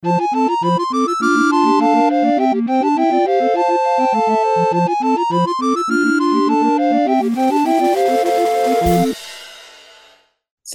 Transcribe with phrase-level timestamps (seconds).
[0.00, 0.06] ス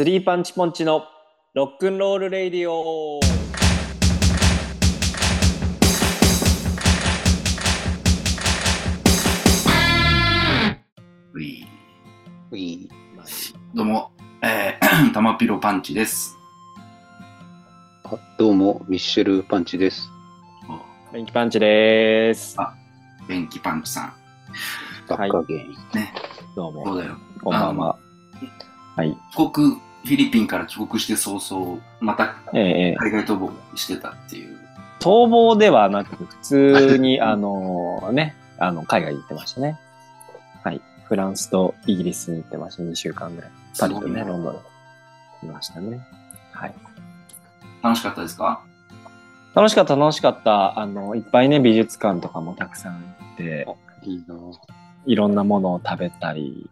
[0.04, 1.06] リーパンチポンチの
[1.54, 3.22] ロックンロールレイディオ。
[11.34, 11.66] うい
[12.52, 12.90] いい。
[13.74, 14.12] どうも、
[14.42, 16.43] えー、 たまピロパンチです。
[18.14, 20.08] あどうも、ミッシェルパンチです。
[21.12, 22.54] ベンキパンチです。
[22.60, 22.76] あ
[23.28, 24.14] 元気パンチさん。
[25.08, 25.76] バッカーゲイン。
[26.56, 26.86] どうも。
[26.86, 27.18] そうだよ。
[27.44, 27.98] こんばんは。
[28.96, 29.18] はい。
[29.36, 34.60] 帰国、フィリピンから帰国して早々、またええええ海外逃亡してたっていう。
[35.00, 39.80] 逃亡ではなく、普通に、 あのね、あの、海外に行ってましたね。
[40.64, 40.80] はい。
[41.06, 42.84] フランスとイギリスに行ってました。
[42.84, 43.52] 2週間ぐらい。
[43.80, 44.54] パリとね、すごいロンドン
[45.42, 46.00] にいましたね。
[46.52, 46.74] はい。
[47.84, 48.64] 楽しかったですか？
[49.54, 50.80] 楽しかった、楽しかった。
[50.80, 53.00] あの、いっぱいね、美術館とかもたくさん行
[53.34, 53.68] って、
[54.04, 54.36] いいな。
[55.06, 56.70] いろんなものを食べたり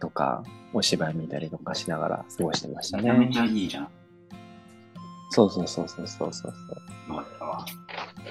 [0.00, 3.52] とか、お芝居見たりとかしながら過ごしてましたねめちゃめち。
[3.52, 3.82] ゃいいじゃん。
[3.84, 3.90] よ
[5.30, 6.52] そうそうそうそうそうそう
[7.14, 7.64] かったわ。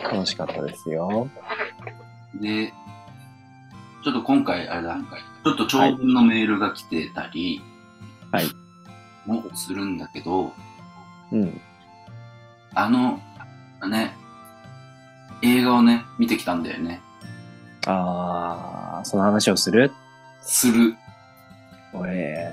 [0.01, 0.11] そう。
[0.13, 1.29] 楽しかったですよ。
[2.41, 2.73] で、
[4.03, 4.97] ちょっと今回、あれだ、
[5.43, 7.61] ちょっと長文のメールが来てたり、
[8.31, 8.45] はい。
[9.27, 10.53] もするんだけど、
[11.31, 11.61] うん。
[12.73, 13.19] あの、
[13.89, 14.13] ね、
[15.41, 17.01] 映画をね、見てきたんだよね。
[17.85, 19.91] あー、その話をする？
[20.41, 20.95] する。
[21.93, 22.51] 俺、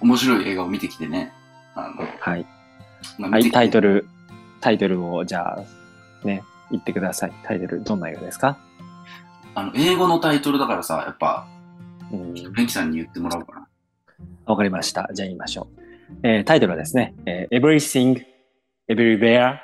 [0.00, 1.32] 面白い映画を見てきてね。
[1.74, 2.46] あの、はい。
[3.18, 3.94] まあはい、タイトル。
[3.94, 4.08] ル、
[4.60, 7.32] タイトルを、じゃあ、ね、言ってください。
[7.44, 8.58] タイトル、どんな映画ですか？
[9.54, 11.46] あの、英語のタイトルだからさ、やっぱ、
[12.10, 12.34] うん。
[12.34, 13.68] ベンキさんに言ってもらおうかな。
[14.46, 15.08] わかりました。
[15.12, 15.82] じゃあ言いましょう。
[16.24, 18.24] えータイトルはですね、えー Everything,
[18.88, 19.58] Everywhere,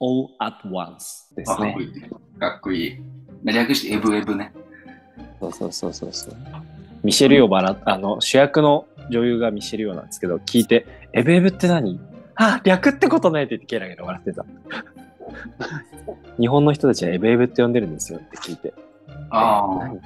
[0.00, 1.76] All at Once ですね
[2.36, 2.72] あかっこ。
[2.72, 2.98] いい。
[3.44, 4.52] 略してエブエブね。
[5.40, 6.36] そうそうそうそうそう。
[7.02, 12.00] ミシェル・ヨーバラ、あの、主役の女優がミシェル・ヨーなんですけど、聞いて、エブエブって何？
[12.34, 14.44] あ、略ってことねって言ってゲラゲラ笑ってた。
[16.38, 18.74] 日本の人たちはエブエブって呼んでるんですよって聞いて。
[19.30, 20.00] あえ何？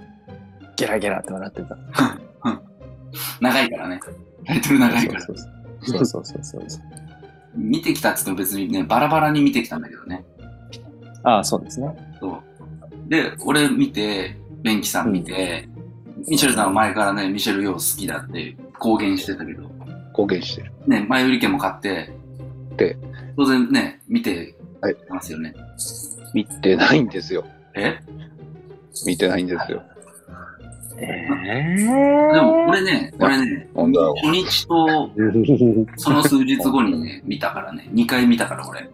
[0.77, 1.79] ゲラゲラって笑ってた。
[1.93, 2.19] あ、
[3.41, 4.01] 長いからね。
[4.45, 5.21] タイトル長いから。
[5.23, 5.37] そう
[5.83, 6.83] そうそうそうそうそう。
[7.59, 10.25] 見てきたっつっても別にね、バラバラに見てきたんだけどね。
[11.25, 11.89] ああ、そうですね。
[12.21, 12.43] そう。
[13.09, 15.69] で、俺見て、ベンキさん見て、
[16.29, 19.71] ミシェルさんは前からね、ミシェル・ヨー好きだって公言してたけど、
[20.13, 20.73] 公言してる。
[20.87, 22.11] ね、前売り券も買って、
[22.77, 22.97] で、
[23.37, 25.55] 当然ね、見てはいますよね。
[26.35, 27.45] 見てないんですよ。
[27.75, 27.99] え？
[29.07, 29.83] 見てないんですよ。
[31.01, 35.11] えでも俺ね、俺ね、なんだろ初日と
[35.97, 38.89] その数日後にね、見たからね、2回見たから俺。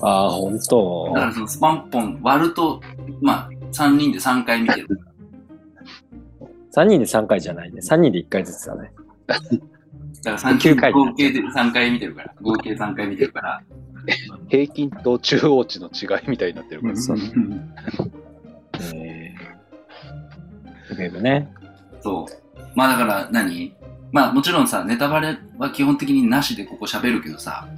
[0.00, 2.80] ああ、本当だからそのスパンポン割ると、
[3.20, 5.00] まあ、3人で3回見てる。
[6.74, 7.80] 3人で3回じゃないね。
[7.80, 8.92] 3人で1回ずつだね。
[9.26, 9.40] だか
[10.24, 12.34] ら3 9回合計で3回見てるから。
[12.42, 13.62] 合計3回見てるから。
[13.70, 13.86] う。
[14.48, 16.94] 平均と中央値の違いみたいになってるから。
[20.96, 21.52] ね。
[22.00, 22.60] そう。
[22.74, 23.74] まあだから何？
[24.12, 27.68] まあもちろんさ、ネタバレは基本的になしでここ喋るけどさ、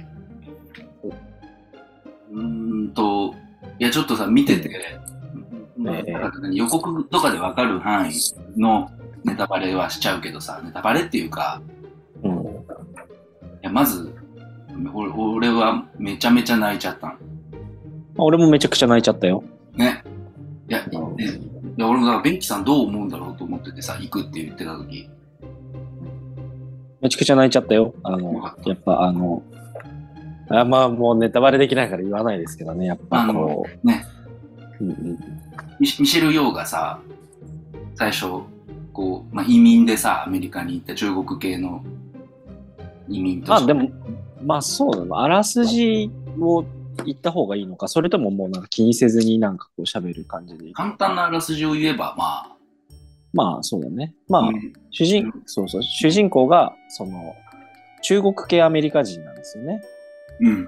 [2.31, 3.33] うーんと、
[3.79, 4.69] いやちょっとさ、見てて、
[6.53, 8.13] 予告とかでわかる範囲
[8.59, 8.91] の
[9.23, 11.61] ネタバレはしちゃうけどさ、ネタバレっていうか、
[12.23, 12.31] うん。
[12.31, 12.37] い
[13.61, 14.13] やまず、
[14.93, 17.13] 俺俺はめちゃめちゃ泣いちゃったの。
[18.17, 19.43] 俺もめちゃくちゃ泣いちゃったよ。
[19.75, 20.03] ね。
[20.69, 20.89] いや、ね
[21.79, 25.09] いや俺もだからベンキさんどう思うんだろうと思っててさ、行くって言ってた時。
[26.99, 27.93] めちゃくちゃ泣いちゃったよ。
[28.03, 29.41] あの、やっぱあの、
[30.49, 33.87] あまあもうネタバレできないから言わないですけどね、やっぱこう。
[33.87, 34.05] ね。
[34.81, 35.17] うんうん、
[35.79, 36.99] ミシェル・ヨーがさ、
[37.95, 38.25] 最初、
[38.91, 41.81] こう、まあ、移民でさ、アメリカに行った中国系の
[43.07, 43.73] 移民として。
[43.73, 43.89] まあでも、
[44.43, 45.21] まあそうなの。
[45.21, 46.11] あらすじ
[46.41, 46.65] を
[47.05, 50.71] 言った方がいいのか、それとももうなんか気にせずになんかこう喋る感じで。
[50.73, 52.55] 簡単なあらすじを言えば、ま
[53.33, 54.15] まあそうだね。
[54.27, 57.35] まあ、あ、うん主人、そうそう、主人公が、その、
[58.01, 59.81] 中国系アメリカ人なんですよね。
[60.41, 60.67] うん。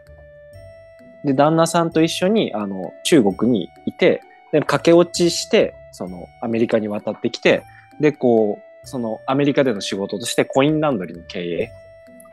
[1.26, 7.64] で、旦那さんと一緒に、あの、中国にいて、で、駆け落ちして、その、アメリカに渡ってきて、
[8.00, 11.72] で、こう、その、アメリカでの仕事としてコインランドリーの経営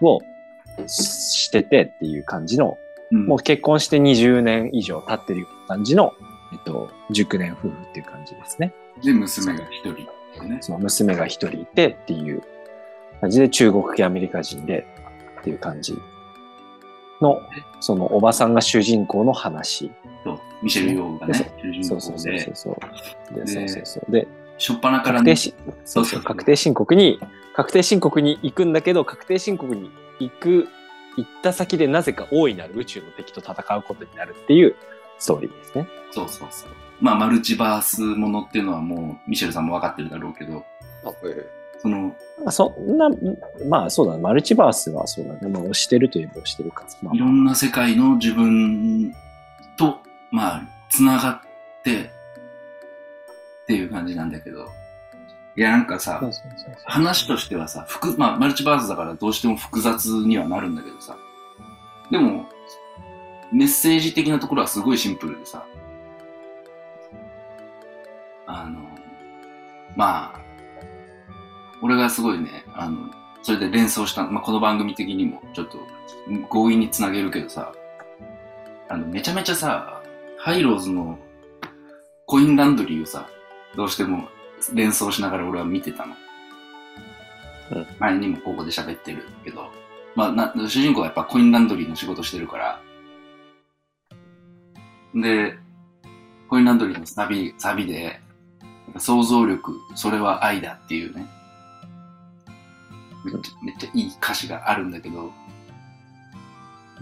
[0.03, 0.21] を
[0.87, 6.15] しててっていう感じの、うんもう結婚して20年以上経ってる感じの、
[6.53, 8.75] えっと、熟年夫婦っていう感じですね。
[9.03, 10.59] で、娘が一人でね。
[10.61, 12.43] その娘が一人いてっていう
[13.21, 14.87] 感じで中国系アメリカ人で
[15.41, 15.97] っていう感じ
[17.21, 17.41] の、
[17.81, 19.91] そのおばさんが主人公の話。
[20.25, 22.71] そうミシェル・ヨーがね、主人そうそうそうそ
[23.33, 23.35] う。
[23.35, 24.13] で、でそうそうそう。
[24.13, 24.27] で、
[24.59, 25.37] しょっぱなからね
[25.85, 27.21] そうそう、確定申告に、
[27.55, 30.69] 確定申告に行くんだけど、確定申告に行く、
[31.19, 34.77] 行った先でなぜか大いなる宇宙の敵と戦うことになるっていう
[35.19, 35.89] ストーリーですね。
[36.13, 36.71] そうそうそう。
[37.01, 40.65] まあ、マルチバースものっていうのはもう、ミシェルさんも分かってるだろうけど、
[41.05, 41.51] あえ
[41.81, 43.09] その、まあ、そんな、
[43.69, 46.85] まあそうだね、マルチバースはそうだね、まあ押してるといえば押してるか。
[47.03, 49.13] まあいろんな世界の自分
[49.77, 49.99] と、
[50.31, 54.69] まあ、つながって、っていう感じなんだけど、
[55.59, 56.23] いや、なんかさ、
[56.85, 61.19] 話としてはさ、複、まあ、マルチバースだからどうしても複雑にはなるんだけどさ、
[62.13, 62.47] でも、
[63.53, 65.67] メッセージ的なところはすごいシンプルでさ、
[68.47, 68.79] あの、
[69.97, 70.41] まあ、
[71.83, 73.11] 俺がすごいね、あの、
[73.43, 75.79] それで連想した、まあ、この番組的にもちょっと
[76.53, 77.73] 強引につなげるけどさ、
[78.89, 80.05] あの、めちゃめちゃさ、
[80.39, 81.19] ハイローズの
[82.27, 83.29] コインランドリーをさ、
[83.75, 84.29] どうしても
[84.73, 86.15] 連想しながら俺は見てたの。
[87.73, 87.87] うん。
[87.99, 89.71] 前にもここで喋ってるけど、
[90.15, 92.81] まあな、主人公はやっぱコインランドリーの仕事してるから、
[95.15, 95.59] で、
[96.49, 98.21] コインランドリーのサビ、サビで、
[98.97, 101.27] 想像力、それは愛だっていうね、
[103.25, 105.33] めっちゃめっちゃいい歌詞があるんだけど、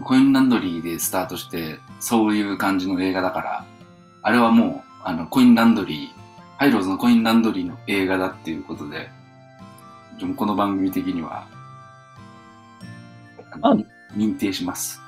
[0.04, 3.64] コインランドリーでスタートして、そういう感じの映画だから、
[4.22, 6.15] あれはもう、あの、コインランドリー、
[6.58, 9.10] ハイローズのコインランドリーの映画だっていうことで、
[10.18, 11.46] でもこの番組的には、
[13.60, 13.84] あの
[14.16, 14.98] 認定します。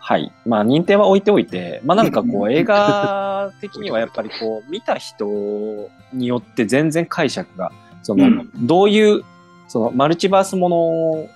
[0.00, 0.32] はい。
[0.44, 7.70] まあ、認定は置いておいて、まあなんかこう、 映画的にはやっぱりこう、見た人によって全然解釈が、
[8.02, 9.22] その、うんどういう、
[9.68, 11.28] その、マルチバースもの、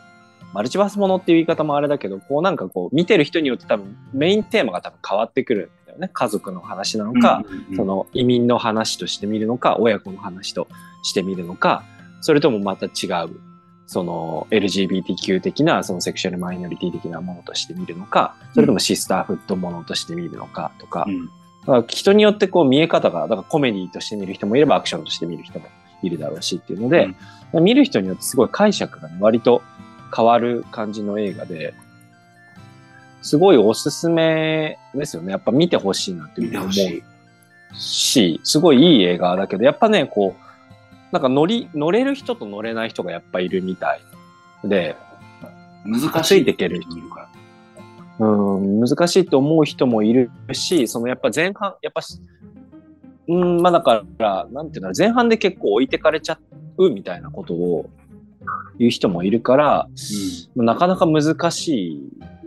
[0.53, 6.11] マルチバースものっていう言い方もあれだけど、こうなんかこう、見てる人によって多分、メインテーマが多分変わってくるよね。
[6.13, 7.77] 家族の話なのか、うんうんうん。
[7.77, 10.69] その移民の話として見るのか、親子の話と
[11.03, 11.83] して見るのか、
[12.21, 13.31] それともまた違う、
[13.87, 21.31] その LGBTQ 的な、そのセクシュアルマイノリティ的なものとして見るのか、それともシスターフットものとして見るのかとか、うん。
[21.89, 25.67] 人によってこう見え方が、だからコメディとして見る人もいればアクションとして見る人も
[26.03, 27.09] いるだろうしっていうので、
[27.53, 29.63] 見る人によってすごい解釈がね、割と
[30.15, 31.75] 変わる感じの映画で、
[33.25, 35.33] すごいおすすめですよね。
[35.33, 36.73] やっぱ見てほしいなって思う
[37.75, 40.45] しすごいいい映画だけど、やっぱね、こう、
[41.11, 44.01] なんか乗り、乗れる人と乗れない人がやっぱいるみたい
[44.69, 44.95] で、
[45.87, 46.23] 難しい。
[46.23, 47.29] ついていける人いるか
[48.19, 48.27] ら。
[48.27, 52.21] うん、難しいと思う人もいるし、そのやっぱ前半、やっぱし、
[53.27, 56.39] うん、まあだから、なんていうの前半で結構置いてかれちゃ
[56.77, 57.89] うみたいなことを
[58.79, 59.89] 言う人もいるから、
[60.57, 62.03] なかなか難しい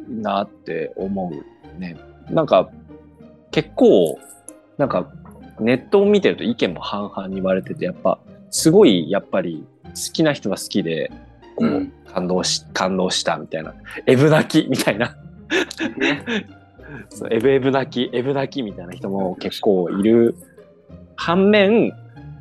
[0.08, 1.98] なって思うね。
[2.30, 2.70] なんか、
[3.52, 4.20] 結構、
[4.78, 5.12] なんか、
[5.60, 8.20] ネットを見てると意見も半々に言われてて、やっぱ、
[8.50, 11.12] すごい、やっぱり、好きな人は好きで、
[11.56, 13.74] こう、うん感動し、感動したみたいな。
[14.08, 15.16] エブ泣きみたいな。
[15.82, 16.02] うん。
[16.02, 16.24] ね。
[17.10, 20.36] そうエブエブ泣き、エブ泣きみたいな人も結構いる
[21.16, 21.94] 反面、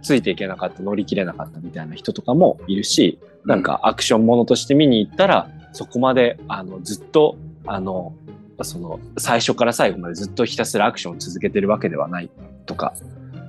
[0.03, 7.37] ついていけなかった、乗り切れなかったみたいな人とかもいるし、なんかアクションものとして見に行ったら、そこまで、あの、ずっと、
[7.67, 8.15] あの、
[8.63, 12.31] その、最初から最後までずっとひたすらアクションを続けてるわけではない
[12.67, 12.94] とか、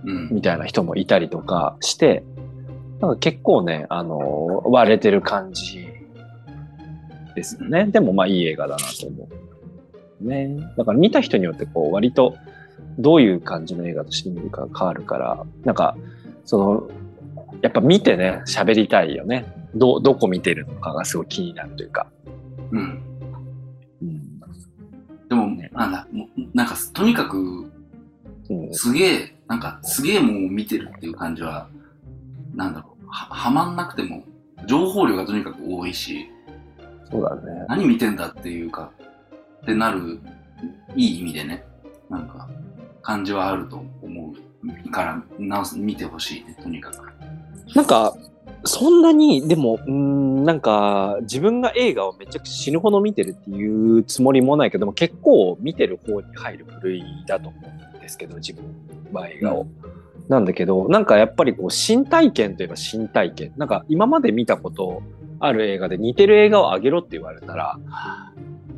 [0.06, 0.30] うん。
[0.32, 2.24] みたいな人もいたりとかして、
[3.00, 5.88] なんか結構ね、あの、割れてる感じ
[7.36, 7.86] ですよね。
[7.86, 9.30] でもまあいい映画だなと思
[10.22, 10.28] う。
[10.28, 10.58] ね。
[10.78, 12.36] だから見た人によってこう割と
[12.98, 15.96] どういう感じの映画として見るか変わるから、なんか、
[16.46, 16.90] その、
[17.62, 19.46] やっぱ見てね、喋りたいよね。
[19.76, 22.08] ど、どこ見てるのかがすごい気になるというか。
[22.72, 22.80] うん。
[22.80, 23.04] うん。
[25.30, 27.38] でもね、なんだ、もうなんか、とにかく、
[28.50, 31.68] うん、すげえ、なんか、すげえもんを見てるっていう感じは、
[32.56, 34.24] なんだろう、は、はまんなくても、
[34.68, 36.30] 情報量がとにかく多いし、
[37.10, 37.66] そうだね。
[37.70, 38.92] 何見てんだっていうか、
[39.64, 40.20] ってなる、
[40.96, 41.64] いい意味でね、
[42.10, 42.50] なんか、
[43.02, 44.34] 感じはあると思
[44.86, 47.76] うから、な見てほしいね、とにかく。
[47.76, 48.14] なんか、
[48.64, 57.60] そんなに、でも、うーん、なんか、自分が映画をめちゃくちゃ死ぬほど見てるっていうつもりもないけども、結構見てる方に入る部類だと思
[57.94, 58.64] うんですけど、自分
[59.14, 59.68] は映画を。
[60.28, 63.54] なんだけど、なんかやっぱりこう、新体験といえば新体験。
[63.58, 65.02] なんか今まで見たこと
[65.40, 67.80] ある映画で似てる映画をあげろって言われたら、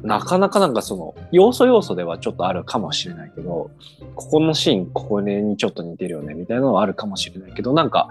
[0.03, 3.71] なかなかなんかその、要素要素ではちょっとあるかもしれないけど、
[4.15, 8.09] ここのシーン、ここにちょっと似てるよね、みたいなのはあるかもしれないけど、なんか、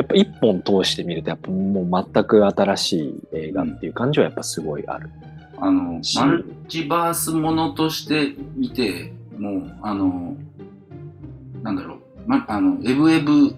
[0.00, 5.10] やっぱ一本通してみると、やっぱもう全く新しい映画っていう感じはやっぱすごいある。
[5.58, 10.36] あの、しマルチバースものとして見て、もう、あの、
[11.62, 13.54] なんだろう、ま、あの、エブエブ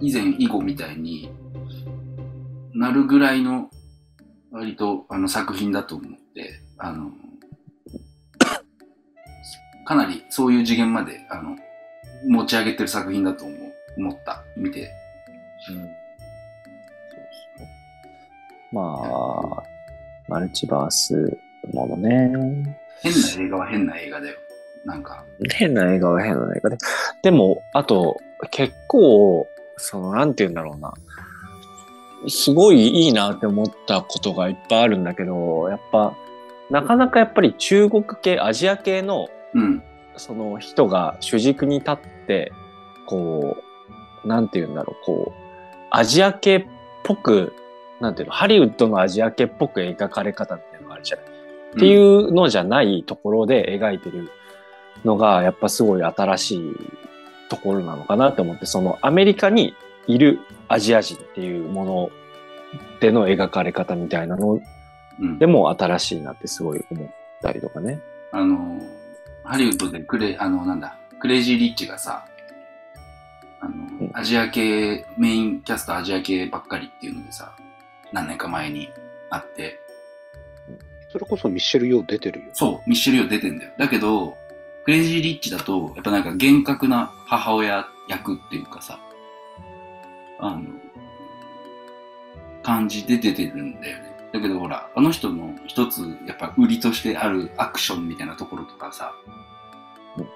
[0.00, 1.28] 以前以後みたいに
[2.72, 3.68] なるぐらいの、
[4.52, 7.10] 割と、あの、作品だと思って、あの、
[9.84, 11.56] かなりそういう次元まで、あの、
[12.28, 13.58] 持ち上げてる作品だと思う
[13.98, 14.99] 思った、見て。
[15.70, 15.82] そう
[17.58, 17.68] そう
[18.72, 18.82] ま
[19.58, 19.62] あ、
[20.28, 21.38] マルチバース
[21.72, 22.76] ものね。
[23.02, 24.36] 変な映画は変な映画だよ。
[24.84, 25.24] なんか、
[25.54, 26.78] 変な映画は変な映画で。
[27.22, 30.92] でも、あと、結構、その、なんて言うんだろうな。
[32.28, 36.14] すごいいいなって思ったことがいっぱいあるんだけど、やっぱ、
[36.70, 39.82] なかなかやっぱり中国系、アジア系のうん、
[40.16, 41.96] その人が主軸に立っ
[42.26, 42.52] て、
[43.06, 43.56] こ
[44.24, 45.39] う、なんて言うんだろう、こう、
[45.90, 46.66] アジア系っ
[47.02, 47.54] ぽく、
[48.00, 51.26] なんていうの、ハリウッドのアジア系っぽく描かれ方みたいなのがあるじゃない。
[51.26, 54.30] っていうのじゃないところで描いてる
[55.04, 56.76] のが、やっぱすごい新しい
[57.48, 59.74] ところなのかなって思って、そのアメリカに
[60.06, 62.10] いるアジア人っていうもの
[63.00, 64.60] での描かれ方みたいなの
[65.20, 67.08] うん、でも新しいなってすごい思っ
[67.42, 68.00] たりとかね。
[68.32, 68.80] あの、
[69.44, 72.24] ハリウッドでクレ、あの、なんだ、クレイジー・リッチがさ、
[73.60, 77.54] あの、んアジア系、メインキャストアジア系ばっかりっていうのでさ、
[78.12, 78.90] 何年か前に
[79.30, 79.80] あって、
[81.10, 82.46] それこそミッシェル・ヨー出てるよ。
[82.52, 83.72] そう、ミッシェル・ヨー出てんだよ。
[83.78, 84.36] だけど、
[84.84, 88.98] クレイジー・リッチだと、やっぱなんか厳格な母親役っていうかさ、
[90.38, 90.62] あの、
[92.62, 94.10] 感じで出てるんだよね。
[94.32, 99.12] だけどほら、あの人の一つ、やっぱ売りとしてあるアクションみたいなところとかさ
[100.16, 100.28] うん、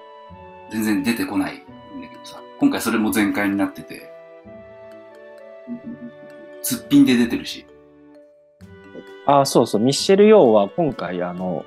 [0.71, 4.11] 全然出てこないんだけどさ、今回それも全開になってて、
[6.61, 7.65] すっぴんで出てるし、
[9.25, 9.81] ああ、そうそう。
[9.81, 11.65] ミッシェル・ヨーは今回、あの、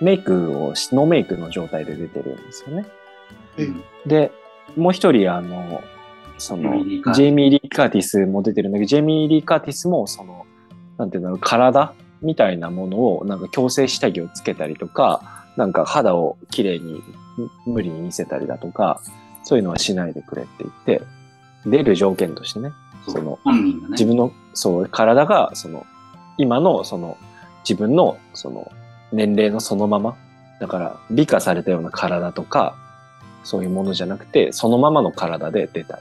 [0.00, 2.86] メイクをし、ノーメイクの状態で出てるんですよね。
[3.58, 4.32] えうんで、
[4.76, 5.82] もう一人、あの、
[6.38, 10.46] その、ジェイミーリーカーティスジェイミー・リー・カーティスも出てるんだけど、ジェイミー・リー・カーティスも、その、
[10.98, 17.02] なんていうんだろう、体みたいなものを、なんか矯正下着をつけたりとか、なんか肌をきれいに、
[17.66, 19.00] 無理に見せたりだとか、
[19.44, 21.02] そういうのはしないでくれって言って、
[21.66, 22.72] 出る条件としてね、
[23.06, 25.86] そのね、自分の、そう、体が、その、
[26.38, 27.16] 今の、その、
[27.68, 28.70] 自分の、その、
[29.12, 30.16] 年齢のそのまま、
[30.60, 32.76] だから、美化されたような体とか、
[33.44, 36.00] そういうものじゃなくて、そのままの体で出たい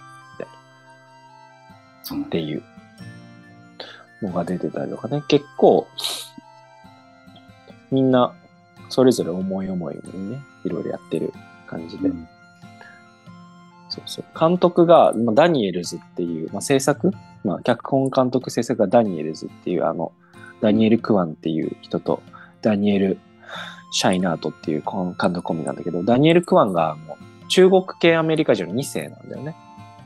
[2.04, 2.28] そうなんだ。
[2.28, 2.64] っていう
[4.22, 5.88] のが出てたりとかね、結構、
[7.90, 8.34] みんな、
[8.90, 11.34] それぞれ思い思いにね、いろいろやってる
[11.68, 12.10] 感じで。
[12.10, 12.28] うん
[13.92, 14.40] そうそう。
[14.40, 17.12] 監督が、まあ、ダニエルズっていう、まあ、制作、
[17.44, 20.14] まあ、脚本監督制作がダニエルズっていう、あの、
[20.62, 22.24] ダニエル・クワンっていう人と、
[22.62, 23.20] ダニエル・
[23.92, 29.56] シャイナートっていう監督コンビなんだけど、ダニエル・クワンがもう中国系アメリカ人の2世なんだよね。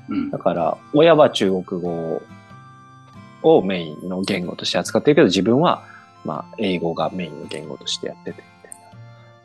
[0.10, 2.22] うんだから、親は中国語
[3.44, 5.84] をメインの言語として扱ってるけど、自分は、
[6.24, 8.98] まあ、英語がメインの言語としてやってて、みたいな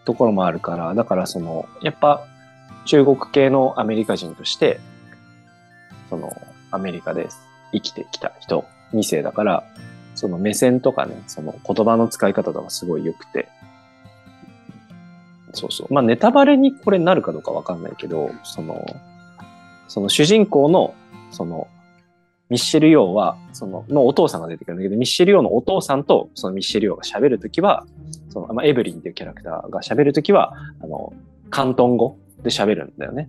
[0.04, 2.26] ところもあるから、だからその、やっぱ、
[2.90, 4.80] 中国系のアメリカ人として、
[6.08, 6.32] その、
[6.72, 7.28] アメリカで
[7.72, 9.62] 生きてきた人、2世だから、
[10.16, 13.48] その目線とかね、その言葉の使い方とかすごい良くて、
[15.52, 15.94] そうそう。
[15.94, 18.84] まあ、ネタバレにこれなるかどうかわかんないけど、その、
[19.86, 20.92] その主人公の、
[21.30, 21.68] その、
[22.48, 27.86] ミッシェル・ヨーは、その、のお父さんが出てくるんだけど、ミッシェル・ヨーのお父さんと、そのミッシェル・ヨーが喋るときは、
[28.30, 31.12] その、まあ、エブリンっていうキャラクターが喋るときは、あの、
[31.52, 33.28] 広東語で喋るんだよね。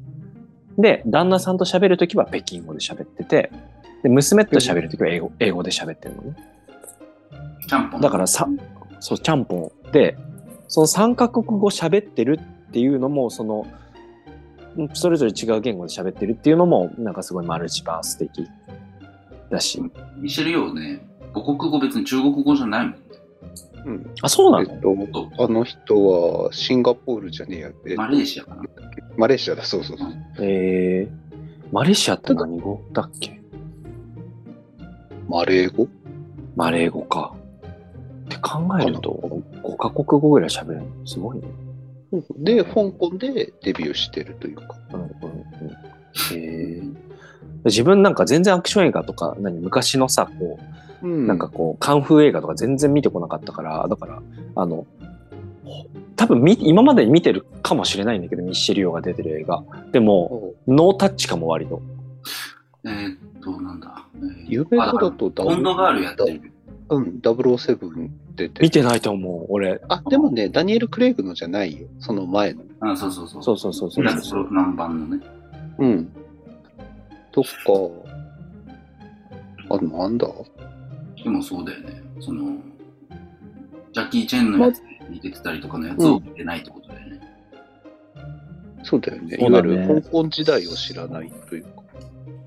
[0.77, 3.51] で、旦那さんと喋るときは北京語で喋ってて、
[4.03, 6.35] で、娘と喋るときは英語、英語で喋ってるのね。
[7.67, 8.01] ちゃんぽん。
[8.01, 8.47] だからさ、
[8.99, 10.17] そう、ちゃんぽんで、
[10.67, 12.39] その3カ国語喋ってる
[12.69, 13.67] っていうのも、その、
[14.77, 18.47] うんそれぞれ違う言語で喋ってるっていうのも、なんかすごいマルチバース的
[19.49, 19.81] だし。
[20.17, 21.01] ミシェル・ヨーね、
[21.33, 22.99] 母国語別に中国語じゃないもんね。
[23.85, 24.13] うん。
[24.21, 27.71] あ、そうなえのっと、あの人はシンガポールじゃねえや。
[27.85, 28.63] えっとマレーシアかな？
[29.17, 30.09] マレーシアだ、そうそうそう。
[30.39, 33.41] えー、マレーシアって何語だっけ？
[35.27, 35.87] マレー語？
[36.55, 37.35] マレー語か。
[38.25, 40.87] って考えると、5カ国語ぐらい喋れるの？
[41.07, 41.43] すごいね。
[42.37, 44.77] で、香港でデビューしてるというか。
[44.93, 45.11] うんうんうん。
[46.33, 46.93] えー、
[47.63, 50.63] 自分なんか全然アクション映画とか、何、昔のさ、こう、
[51.03, 54.21] うんなんかこう、カンフー映画とか全然見てこなかったから、だから、
[54.55, 54.85] あの、
[55.63, 59.63] ほ多分み今まで見てるかもしれないんだけど、ミッシェル・ヨーが出てる映画。
[59.91, 61.81] でも、ノータッチかも割と。
[62.85, 64.05] えーっと、なんだ。
[64.15, 66.51] えー有名なだとあコンドガールやってる。
[66.89, 68.61] うん、007ってて。
[68.61, 69.81] 見てないと思う、俺。
[69.87, 71.87] あ、でもね、ダニエル・クレイグのじゃないよ。
[71.99, 72.63] その前の。
[72.81, 73.43] あ、そうそうそう。
[73.43, 75.23] そうそうそうそう夏の南蛮のね。
[75.79, 76.09] うん。
[77.31, 77.47] とか、
[79.69, 80.27] あ、なんだ？
[81.23, 82.01] でもそうだよね。
[82.19, 82.57] その、
[83.93, 87.19] ジャッキー・チェンのやつに出てたりとかのやつを見てないってことだよね。
[88.83, 89.37] そうだよね。
[89.39, 91.81] いわゆる香港時代を知らないというか。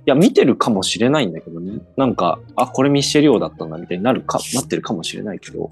[0.07, 1.81] いや、見てるかもしれないんだけどね。
[1.97, 5.71] なんか、あ、これミッシェリオだったんだみたいになるか、なってるかもしれないけど、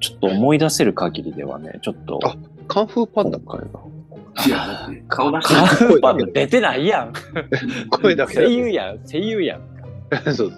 [0.00, 2.36] ちょっと思い出せる限りではね、ちょっと、あ
[2.68, 3.44] カンフーパンダか。
[3.44, 4.46] 今回が。
[4.46, 7.12] いや、だって顔出してカないーフパンダ出てないやん。
[7.90, 9.60] 声だけだ声優やん、声優やん。
[10.34, 10.52] そう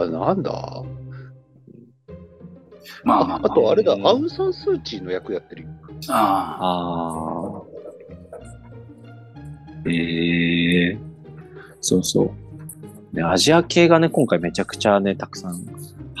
[0.00, 0.50] あ、なんだ？
[0.52, 0.82] あ
[3.04, 5.68] まあまあまあとあれだ、うんアウン・サン・スー・チーの役やってるよ。
[6.08, 6.58] あ。
[6.60, 7.62] あ。
[9.88, 10.98] ええ
[11.80, 12.24] そうそ
[13.12, 13.16] う。
[13.16, 15.64] ね、アジア系がね、今回めちゃくちゃね、たくさん、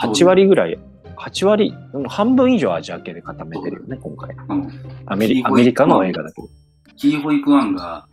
[0.00, 0.78] 8割ぐらい、
[1.18, 4.34] 8割、うん半分以上アジア系で固めてるよね、今回。
[4.48, 4.54] あ。
[4.54, 4.68] うん
[5.06, 6.48] アメリアメリカの映画だけど。
[6.96, 8.06] キーホイクワンが、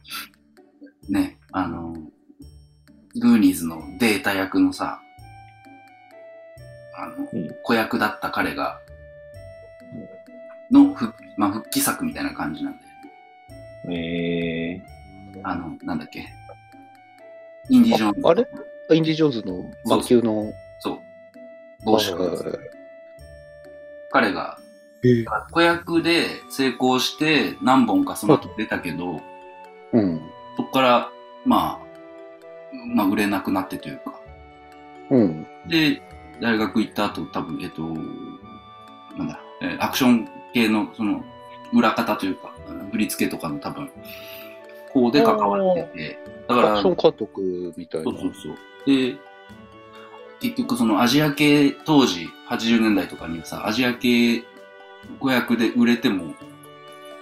[1.10, 1.94] ね、あの、
[3.20, 5.02] グーニーズのデータ役のさ、
[6.98, 8.80] あの、うん子役だった彼が、
[10.72, 12.86] の復,、まあ、復帰作みたいな感じなんで、
[13.92, 14.82] ええ
[15.44, 16.26] あの、なんだっけ、
[17.70, 18.22] インディ・ジョーンズ。
[18.28, 18.48] ああれ
[18.92, 20.54] インディ・ジョーンズの魔球の？
[20.80, 21.00] そう。
[21.86, 22.14] 帽子
[24.12, 24.58] 彼が
[25.04, 29.22] えー子役で成功して何本かその後出たけど、
[29.94, 30.22] うん。
[30.58, 31.10] そこから、
[31.46, 31.86] まあ、
[32.96, 34.20] まあ、売れなくなってというか、
[35.12, 35.48] うん。
[35.68, 36.02] で、
[36.42, 37.82] 大学行った後、多分、えっと、
[39.18, 41.24] なんだ、えーアクション系の、その、
[41.74, 42.54] 裏方というか、
[42.92, 43.90] 振り付けとかの多分、
[44.90, 48.12] 方で関わってて、だから、アクション監督みたいな。
[48.12, 48.56] そうそうそう。
[48.86, 49.18] で、
[50.40, 54.44] 結局そのアジア系、当時、80年代とかにさ、アジア系
[55.20, 56.34] 子役で売れても、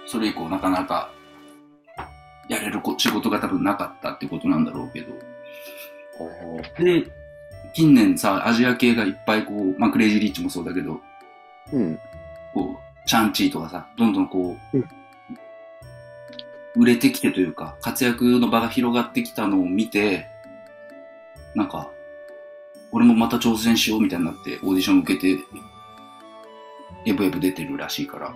[0.06, 1.10] それ以降なかなか、
[2.48, 5.14] やれるこ仕事が多分なかったってことなんだろうけど、
[6.78, 7.10] で、
[7.74, 11.00] 近年さ、アジア系がいっぱいこう、まあ、クレイジーリッチもそうだけど、
[11.72, 11.98] うん。
[12.54, 14.88] こう、チャンチーとかさ、どんどんこう、うん
[16.76, 20.26] 売れてきてというか、活躍の場が広がってきたのを見て、
[21.54, 21.90] なんか、
[22.90, 25.38] 俺もまた挑戦しようみたいになって、オーディション受けて、
[27.06, 28.34] エブエブ出てるらしいから。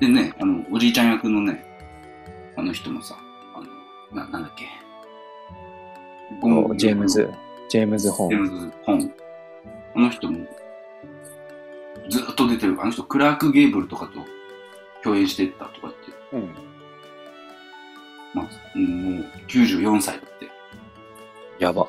[0.00, 1.64] でね、あの、おじいちゃん役のね、
[2.56, 3.16] あの人もさ、
[3.54, 3.60] あ
[4.14, 4.85] の、な、なんだっけ。
[6.42, 7.30] ー、ジェームズ、
[7.68, 8.30] ジェームズ・ホーン。
[8.30, 9.12] ジェームズ・ホン。
[9.94, 10.46] あの人も、
[12.08, 12.76] ずっと出てる。
[12.80, 14.20] あの人、クラーク・ゲーブルとかと
[15.02, 15.96] 共演してたとかって、
[16.32, 16.54] うん。
[18.34, 20.44] まあ、うんもう94歳だって。
[20.44, 20.48] い
[21.58, 21.86] やば。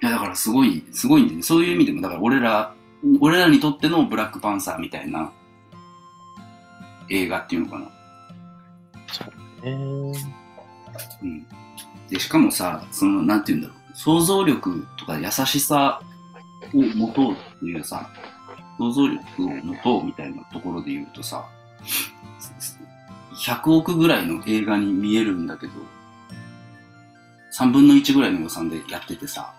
[0.00, 1.42] や、だからすごい、すごいんだよね。
[1.42, 2.74] そういう意味でも、だから俺ら、
[3.20, 5.32] 俺らにとってのブラックパンサーみたいな
[7.10, 7.88] 映画っていうのかな。
[9.64, 10.37] えー
[11.22, 11.46] うん。
[12.08, 13.78] で、しかもさ、その、なんて言うんだろう。
[13.94, 16.00] 想像力とか優しさ
[16.72, 18.10] を持とうっていうさ、
[18.78, 21.44] 想像力を持とうみたいなところで言うとさ、
[23.44, 25.72] 100億ぐらいの映画に見えるんだけど、
[27.58, 29.52] 3分の1ぐらいの予算でやっててさ、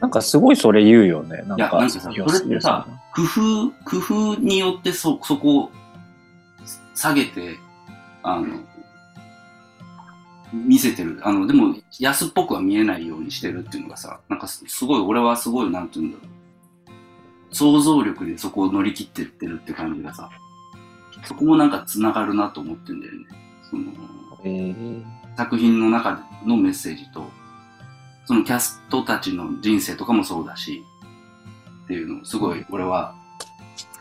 [0.00, 1.42] なんかすごいそれ言うよね。
[1.46, 5.70] なんいやか、なんかさよそれってさ工夫、工夫によってそ、そこを
[6.94, 7.58] 下げて、
[8.22, 8.58] あの、
[10.64, 11.20] 見せてる。
[11.22, 17.54] あの、でも安っぽくは見えないようにしてるっていうのがさ、なんかすすごい、俺はすごい、なんて言うんだろう。
[17.54, 20.30] 想像力でそこを乗り切ってってるって感じがさ、
[21.24, 23.18] そこもなんか繋がるなと思ってんだよね。
[23.70, 23.84] その、
[24.44, 27.30] えー作品の中のメッセージと、
[28.24, 30.82] そのキャストたちの人生とかもそうだし、
[31.84, 33.14] っていうのをすごい俺は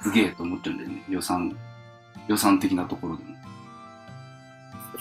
[0.02, 1.04] すげえと思ってるんだよね。
[1.10, 1.56] 予算、
[2.28, 3.36] 予算的なところでも。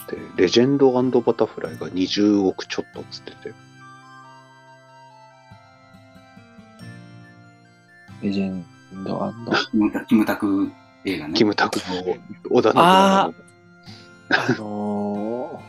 [0.07, 3.53] だって、レジェンドバタフライが20億ちょっとっつってて。
[8.21, 8.65] レジェン
[9.03, 9.33] ド
[9.71, 10.71] キムタキムタク
[11.05, 11.33] 映画ね。
[11.33, 12.17] キムタクの
[12.49, 13.33] 織田信あ
[14.29, 14.53] 長の。
[14.53, 15.63] あの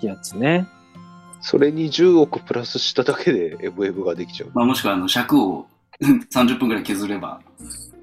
[0.00, 0.66] ー、やつね。
[1.40, 4.50] それに10億プラスしただけでエブエブができちゃう。
[4.54, 5.66] まあもしくはあの尺を
[6.00, 7.40] 30分くらい削れば、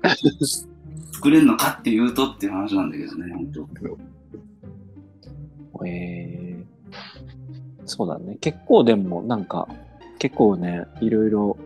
[1.14, 4.19] 作れるのかっていうとっていう話なんだけどね、本当
[5.86, 6.64] えー、
[7.86, 8.38] そうだね。
[8.42, 9.68] 結構でも、なんか、
[10.20, 11.58] 結構ね、いろいろ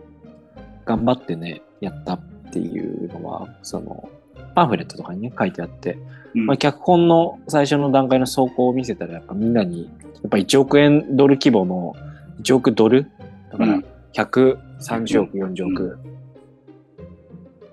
[0.84, 2.20] 頑張ってね、やったっ
[2.52, 4.08] ていうのは、その、
[4.54, 5.98] パンフレットとかにね、書いてあって、
[6.34, 6.46] うん。
[6.46, 9.88] まあ、脚本の最初の段階の走行を見せたら、やっぱみんなに、や
[10.26, 11.94] っぱ1億円ドル規模の、
[12.42, 13.10] 1億ドル？
[13.50, 15.98] だからうん、130億、40億。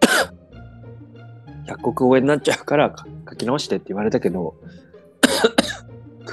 [1.67, 4.55] 100億超えになっちゃうからか書き直してって言われたけど、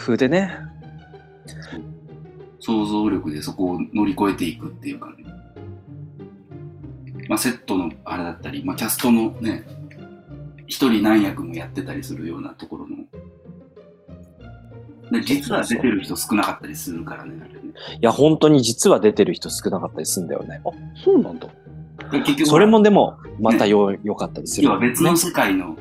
[0.08, 0.50] 工夫でね、
[2.60, 5.24] 想像力でそこを乗り越えていくっていうかね。
[7.28, 9.66] まあ、セットのあれだったり、まあ、キャストのね、
[10.66, 12.96] 一人何役もやってたりするようなところの。
[15.10, 17.60] で実は出てる人少なかったりするからね、あれね。
[17.96, 20.62] いや、本当に実は出てる人少なかったりするんだよね。
[20.64, 20.70] あ、
[21.04, 21.48] そうなんだ。
[22.12, 25.76] で結局、それもでも、またよ、良かったりする要は別の世界の、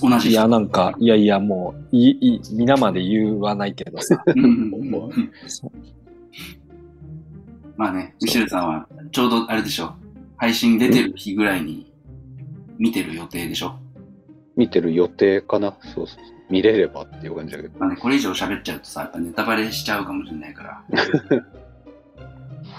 [0.00, 4.22] 同じ人いや、なんか、いやいや、もう、いい、い皆まで言わないけどさ。
[7.76, 9.94] まあね、ミシェルさんはちょうどあれでしょ。
[10.36, 11.92] 配信出てる日ぐらいに
[12.78, 13.78] 見てる予定でしょ。
[14.56, 15.76] 見てる予定かな。
[15.94, 16.18] そうそう。
[16.50, 17.78] 見れればっていう感じだけど。
[17.78, 20.84] まあね、これ以上喋っちゃうとさ、やっぱネタバレしちゃうかもしれないから。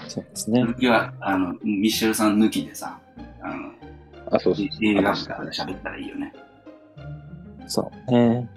[0.08, 0.62] そうですね。
[0.62, 2.98] 抜きは、あの、ミシェルさん抜きでさ、
[3.42, 3.72] あの、
[4.30, 4.66] あ、そうそう。
[4.80, 6.32] 映画とかで喋ったらいいよね。
[7.66, 8.48] そうね。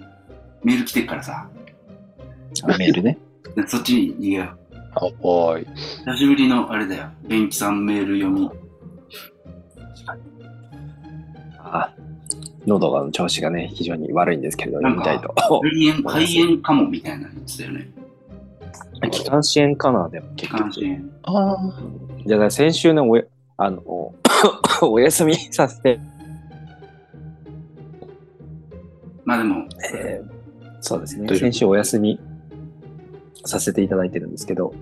[0.63, 1.49] メール来てるからさ、
[2.63, 3.17] あメールね。
[3.55, 4.57] でそっちに逃げよう。
[4.95, 5.67] あ、はーい。
[6.05, 7.09] 久しぶりのあれだよ。
[7.27, 8.49] ベンキさんメール読み。
[11.59, 11.93] あ
[12.65, 15.33] 喉が調子がね、非常に悪いんですけれど、読みたいと。
[15.37, 17.89] 肺炎、 肺炎かもみたいなの言ってたよね。
[19.11, 20.63] 気管支炎かな、でも結局。
[20.63, 21.11] 関心。
[21.23, 21.57] ああ。
[22.25, 23.23] じゃあ、先週ね、おや
[23.57, 23.81] あの、
[24.81, 25.99] お休みさせて、
[29.27, 30.37] まあでも、えー
[30.79, 32.17] そうですね、先週お休み
[33.43, 34.73] させていただいてるんですけど、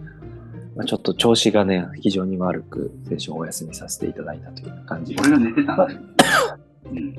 [0.76, 5.16] まあ、ちょっと調子がね、非常に悪く、先週お休みさせていただいたという感じ。
[5.18, 6.00] 俺が寝てたんだよ。
[6.92, 7.16] うん。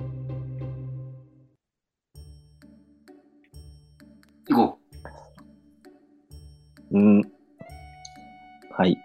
[4.48, 4.78] 行こ
[6.92, 7.22] うん。
[8.70, 8.96] はい。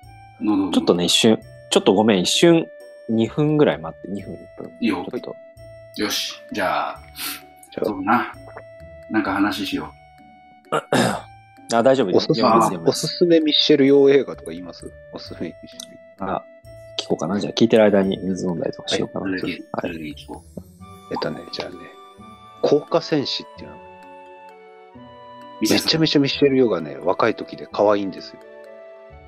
[0.73, 1.39] ちょっとね、一瞬、
[1.71, 2.67] ちょっとごめん、一瞬、
[3.09, 4.71] 2分ぐらい待って、2分、1分。
[4.81, 5.17] いいよちょ。
[5.17, 5.35] っと、
[5.97, 6.35] よし。
[6.51, 6.99] じゃあ
[7.71, 8.33] そうだな。
[9.09, 9.93] なんか話しよ
[11.73, 12.27] あ、大丈夫です。
[12.31, 14.91] おすすめおすすめミッシェル用映画とか言います？
[15.13, 16.31] おすすめミッシェル。
[16.31, 16.43] あ、
[16.99, 17.39] 聞こうかな。
[17.39, 19.29] じゃあ、聞いてる間に水飲んだりとかしようかう。
[19.29, 19.31] な。
[19.31, 19.41] はい。
[20.27, 20.61] こう。
[21.11, 21.75] えっとね、じゃあね、
[22.61, 23.77] 効果戦士っていうの
[25.61, 28.39] めちゃめちゃミッシェル・ヨがね、若い時で可愛いんですよ。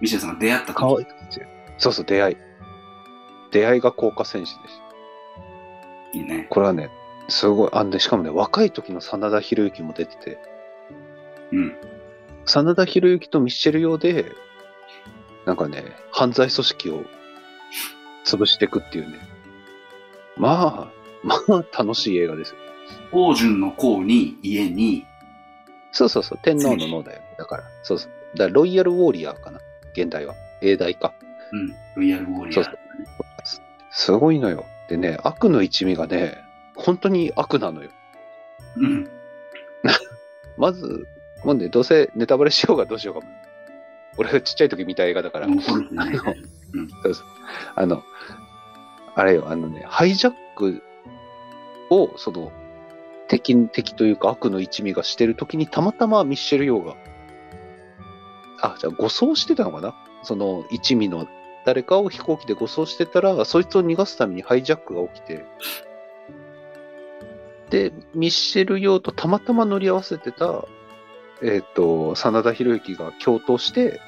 [0.02, 1.48] ミシェルさんが出会った可愛時いんですよ。
[1.78, 2.38] そうそう、出会い。
[3.52, 4.76] 出会いが効果戦士でし
[6.12, 6.18] た。
[6.18, 6.48] いいね。
[6.50, 6.90] これはね、
[7.30, 10.38] すごい、あんで、しかもね、若い時の真田広之も出てて、
[11.52, 11.76] うん。
[12.46, 14.32] 真田広之とミッシェル用で、
[15.46, 17.04] なんかね、犯罪組織を
[18.26, 19.18] 潰していくっていうね。
[20.38, 20.92] まあ、
[21.24, 22.58] まあ、楽しい映画ですよ。
[23.12, 25.06] 王順の皇に家に、
[25.92, 27.36] そうそうそう、天皇の脳だよね。
[27.38, 28.12] だから、そうそう。
[28.38, 29.60] だからロイヤルウォーリアーかな、
[29.94, 30.34] 現代は。
[30.62, 31.14] 英大か。
[31.52, 32.54] うん、ロイヤルウォーリアー。
[32.54, 32.78] そうそう
[33.92, 34.66] すごいのよ。
[34.90, 36.44] でね、悪の一味がね、
[36.76, 37.90] 本当に悪なのよ。
[38.78, 39.10] うん。
[40.58, 41.08] まず、
[41.44, 43.22] もうね、どうせネタバレしようがどうしようが。
[44.18, 45.88] 俺がちっちゃい時見た映画だから、もうこれで
[47.14, 47.28] すね。
[47.76, 48.04] あの、
[49.16, 50.84] あれよ、あのね、ハイジャック
[51.90, 52.52] を、その、
[53.28, 56.96] 敵、敵というか悪の一味がしてる時にたまたまミッシェル・ヨーが、
[58.62, 59.96] あ、じゃあ護送してたのかな？
[60.22, 61.28] その一味の
[61.66, 65.46] 誰かを飛行機で護送してたら、そいつを逃がすためにハイジャックが起きて、
[67.74, 70.66] で、ミッシェル・ヨーとたまたま乗り合わせてた、
[71.42, 74.00] えっ、と、真田広之が共闘して、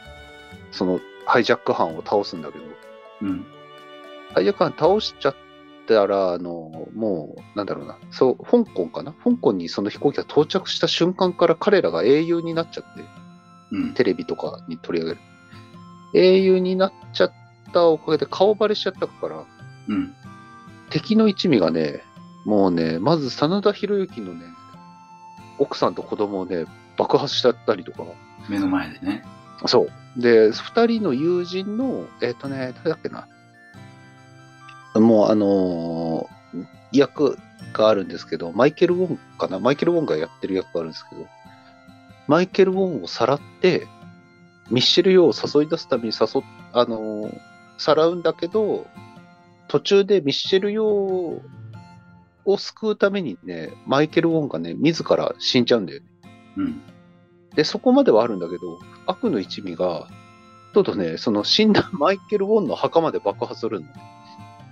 [0.71, 2.63] そのハイジャック犯を倒すんだけど、
[3.23, 3.43] うん。
[4.35, 5.35] ハイジャック犯倒しちゃっ
[5.87, 9.13] たら、あの、もう、なんだろうな、そう、香港かな？
[9.13, 13.03] 香港にその飛行機が到着した瞬間から彼らが英雄になっちゃって、
[13.71, 13.93] うん。
[13.95, 15.21] テレビとかに取り上げる。
[16.13, 17.31] 英雄になっちゃっ
[17.73, 19.43] たおかげで顔バレしちゃったから、
[19.87, 20.13] うん。
[20.91, 22.03] 敵の一味がね、
[22.45, 24.45] もうね、まず真田広之のね、
[25.57, 26.65] 奥さんと子供をね、
[26.97, 28.03] 爆破しちゃったりとか、
[28.47, 29.25] 目の前でね。
[29.65, 30.21] そう。
[30.21, 33.27] で、二人の友人の、えっ、とね、誰だっけな。
[34.99, 36.35] もう、あのー
[36.91, 37.37] 役
[37.73, 41.27] があるんですけど、マイケル・ウォンかなマイケル・ウォンがやってる役があるんですけど、
[42.27, 43.87] マイケル・ウォンをさらって、
[44.69, 47.39] ミッシェル・ヨーを誘い出すために誘っ、あのー
[47.77, 48.87] さらうんだけど、
[49.67, 51.41] 途中でミッシェル・ヨー
[52.45, 56.05] を救うためにね、マイケル・ウォンがね、自ら死んじゃうんだよね。
[56.57, 56.81] うん。
[57.55, 60.07] で、そこまではあるんだけど、悪の一味が、
[60.73, 63.87] ちょっとね、その死んだマイケル・ウォンの墓まで爆破するの。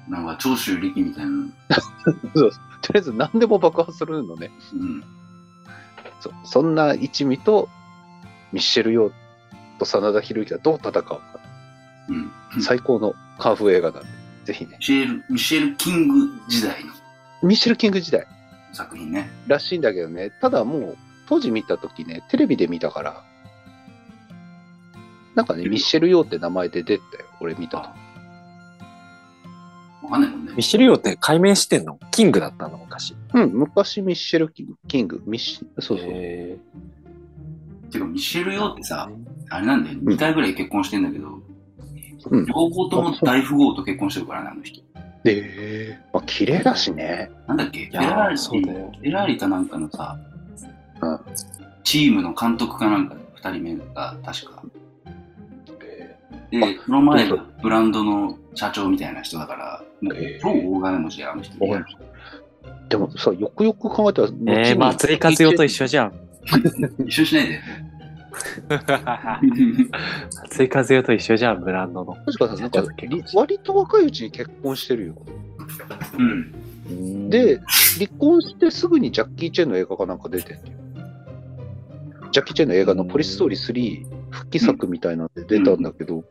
[0.09, 1.47] なんか長州力みたいな。
[2.36, 4.51] そうとりあえず何でも爆破するのね。
[4.73, 5.03] うん。
[6.19, 7.69] そそんな一味と
[8.51, 9.13] ミッシェル・ヨー
[9.79, 11.21] と真田広之がどう戦うか。
[12.09, 12.62] うん。
[12.62, 14.09] 最高のカンフー映画なんで、
[14.45, 14.75] ぜひね。
[14.77, 16.91] ミシェル、ミシェル・キング時代の
[17.43, 18.25] ミッシェル・キング時代
[18.71, 19.29] 作品ね。
[19.47, 23.23] らしいんだけどね、ただもう当時見たときね、テレビで見たから、
[25.36, 27.77] なんかね、ミッシェル・ヨーって名前で出てたよ、俺見た
[30.01, 30.08] と。
[30.08, 30.53] わかんないもんね。
[30.56, 31.99] ミシェル・ヨーって改名してんの？
[32.12, 32.77] キングだったの？
[32.77, 33.15] 昔。
[33.34, 36.08] うん、昔ミッシェル・キング、キングミッシそうそう。
[36.10, 36.58] へ
[37.91, 39.10] てか、ミシェル・ヨーってさ、
[39.49, 41.27] あれなんだよ、2回ぐらい結婚してんだけど、
[42.32, 44.82] うん両方とも大富豪と結婚してるからね、あの人。
[45.23, 47.31] で、まあ、綺麗だしね。
[47.47, 47.86] なんだっけ？
[47.86, 50.17] フェラーリ、そうだよフェラーリかなんかのさ、
[51.01, 51.19] うん
[51.83, 54.63] チームの監督かなんか、2人目が確か。
[56.49, 61.57] で、その前がブランドの社長みたいな人だから、もうえー超大金持ちで、あの人。
[62.89, 66.13] でもさ、よくよく考えたら、えー、松井勝代と一緒じゃん。
[67.05, 67.59] 一緒にしないで。
[70.43, 72.15] 松井和代と一緒じゃん、ブランドの。
[72.26, 72.84] 確かさ、なんか
[73.34, 75.15] 割と若いうちに結婚してるよ。
[76.89, 77.30] うん。
[77.30, 77.60] で、
[77.98, 80.60] 離婚してすぐにジャッキー・チェンの映画かなんか出てん。
[82.32, 86.24] ジャッキー・チェンの映画のポリスストーリー3復帰作みたいなんで出たんだけど、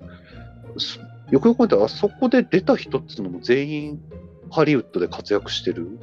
[0.76, 0.98] す
[1.30, 4.02] よくよく考えたら、あそこで出た人っていうのも全員
[4.50, 5.98] ハリウッドで活躍してる。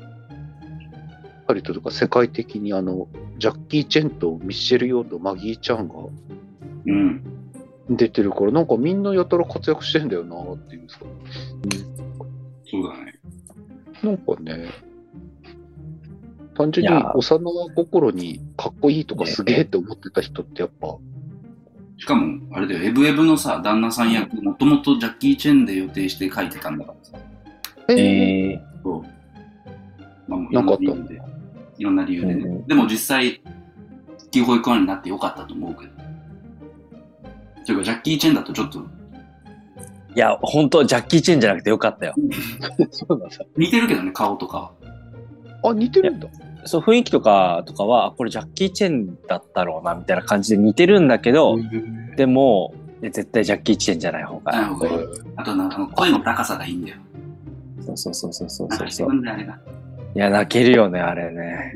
[1.50, 3.08] ハリウッドとか世界的にあの、
[3.40, 5.96] ジャッキー・チェンとミッシェル・ヨーとマギー・チャンが
[6.86, 7.24] うん。
[7.90, 11.00] 出てるから、なんかみんなやたら活躍してんだよなっていうさ。
[12.66, 13.20] そうだね。
[14.04, 14.70] なんかね、
[16.54, 20.98] 単純に幼心にかっこいいとかすげえって思ってた人ってやっぱ、
[21.98, 27.18] しかも、あれだよ、エブエブのさ、旦那さん役、もともとジャッキー・チェンで予定して書いてたんだからさ。
[27.88, 27.98] えー
[28.52, 29.20] えそう。
[30.30, 31.19] まあ、もういなんかあったろんで。
[31.80, 32.44] いろんな理由でね。
[32.44, 33.42] うんでも実際、
[34.32, 36.00] キー保育園になってよかったと思うけど。
[37.70, 42.14] ていうか、ジャッキー・チェンだとちょっとー、いや、本当ジャッキー・チェンじゃなくてよかったよ。
[43.58, 44.72] 似てるけどね、顔とかは。
[45.64, 46.28] あ、似てるんだ。
[46.66, 51.58] そう、雰囲気とか、とかは、あこれジャッキー・チェンだったろうな、みたいな感じで似てるんだけど、
[52.18, 54.52] でも、絶対ジャッキー・チェンじゃない方が。
[54.52, 55.00] なるほど。
[55.36, 56.98] あとなんか、あの声の高さがいいんだよ。
[57.86, 59.10] そうそうそうそうそうそう。
[60.16, 61.74] いや、泣けるよね、あれね。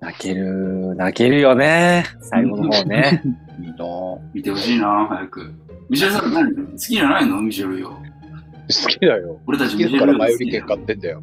[0.00, 2.04] 泣ける、泣けるよね。
[2.20, 3.22] 最後の方ね。
[3.60, 5.52] いいなぁ見てほしいな、早く。
[5.88, 6.54] ミシェルさん何？
[6.54, 7.42] 好きじゃないの？
[7.42, 7.90] ミシェルよ。
[7.90, 9.40] 好きだよ。
[9.46, 11.22] 俺たち好きだから前売り券買ってんだよ。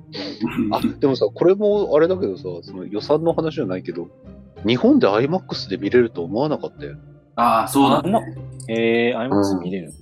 [0.71, 4.09] あ、でもさ、これもあれだけどさ、その予算の話じゃないけど、
[4.65, 6.95] 日本で IMAX で見れると思わなかったよ。
[7.35, 8.35] ああ、そうだね。
[8.69, 9.95] えー、アイマックス見れるんだ。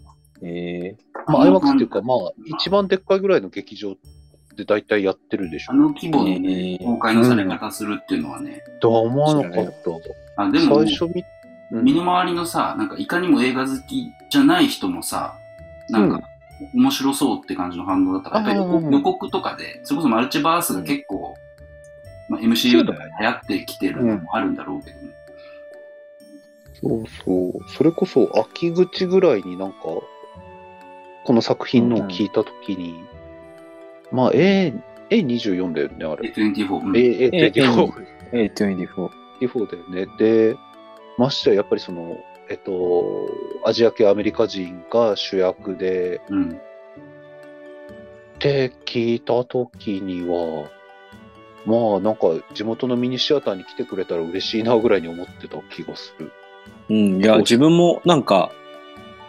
[0.44, 3.96] えまあ、IMAX っていうか、まあ、一番でっかいぐらいの劇場
[4.56, 5.76] で大体やってるでしょあ。
[5.76, 8.64] の規模のえねー公開のされ方するっていうのはね。
[8.80, 9.66] とは思わなかっ
[10.36, 10.44] た。
[10.44, 11.24] あでも、最初見、
[11.72, 15.38] うん身の回りのさ、なんかいかにも映画好きじゃない人もさ、
[15.90, 16.22] なんか、
[16.74, 21.34] 面白そうって感じの反応だったから、やっぱり予うん告とかで、それこそマルチバースが結構、
[22.28, 25.14] まあ、そ MCU とかで流行ってきてるのもあるんだろうけどね。
[26.82, 27.70] そうそう。
[27.70, 29.78] それこそ、秋口ぐらいになんか、
[31.24, 32.96] この作品のを聞いたときに、
[34.12, 34.74] まあ、A、
[35.10, 36.32] A24 だよね、あれ。
[36.32, 36.80] A24。
[36.80, 37.92] うん A、A24。
[38.32, 39.10] ー、A24。
[39.42, 40.08] 24だよね。
[40.18, 40.56] で、
[41.18, 42.18] ましてや、やっぱりその、
[42.50, 43.30] えっと、
[43.66, 46.52] アジア系アメリカ人が主役で、うん。
[46.52, 46.54] っ
[48.40, 50.70] て聞いたときには、
[51.66, 56.32] まあ、なんか、地元のミニシアターに来てくれたら嬉しいなぐらいに思ってた気がする。
[56.90, 58.52] うん、いや、自分もなんか、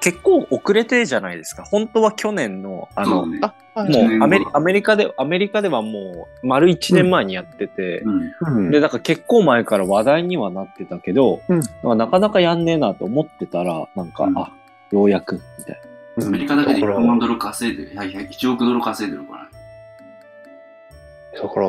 [0.03, 1.63] 結構遅れてじゃないですか。
[1.63, 8.33] 本当は去年の、あの、もうアメリうんアメリカで、アメリカではもう丸1年前にやってて、うん。
[8.41, 8.71] うん。
[8.73, 11.61] で、だから結構前から話題にはなってたけど、うん。
[11.85, 14.39] まあなかなかやんねえなと思ってたら、なんか、うん。
[14.39, 14.53] あ、
[14.91, 15.81] ようやく、みたい
[16.17, 16.27] うん。
[16.27, 16.99] アメリカだけでだから。
[16.99, 19.45] 100万ドル稼いでる、はいはい、1億ドル稼いでるから。
[19.45, 19.51] ね。
[21.41, 21.69] だから、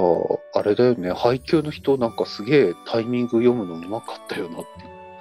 [0.55, 4.65] あれだよね、配給の人なんかすげえタイミング読むのうまかったよなって。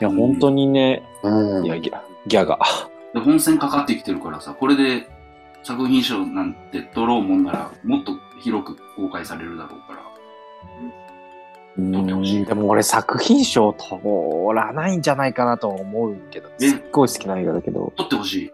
[0.01, 1.67] いや、本当にね、うん。
[1.67, 2.59] いや、ギャギャが。
[3.15, 5.09] で本戦かかってきてるからさ、これで
[5.63, 10.03] 作品賞なんて取ろうもんなら、もっと広く公開されるだろうから。
[11.79, 13.97] うん、でも俺作品賞通
[14.55, 16.69] らないんじゃないかなと思うけど、え？
[16.69, 18.53] すっごい好きな映画だけど、取ってほしい。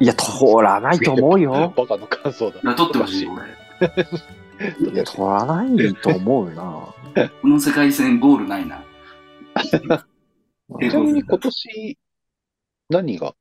[0.00, 0.30] いや、通
[0.62, 1.72] らないと思うよ。
[1.76, 2.66] バカの感想だい。
[2.66, 4.90] や、取ってほしい、俺。
[4.92, 6.62] いや、通らないと思うな。
[7.42, 8.82] この世界線ゴールないな。
[10.80, 11.98] えちなみに今年、
[12.90, 13.34] 何が？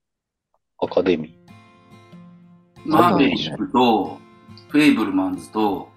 [0.81, 1.37] アカデミ
[2.85, 4.17] マーベリックと、
[4.69, 5.89] フェイブルマンズと、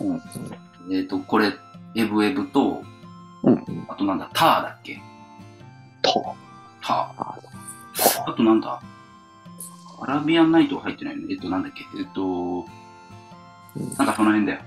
[0.00, 0.94] うん。
[0.94, 1.52] えっ、と、これ、
[1.96, 2.82] エブエブと、
[3.42, 3.86] うん。
[3.88, 5.00] あとなんだ、ターだっけ？
[6.02, 6.36] と。
[6.80, 8.30] ター。
[8.30, 8.80] あとなんだ
[10.00, 11.24] アラビアンナイトは入ってないね。
[11.30, 11.84] えっと、なんだっけ？
[11.98, 12.64] えっと、
[13.98, 14.60] なんかその辺だよ。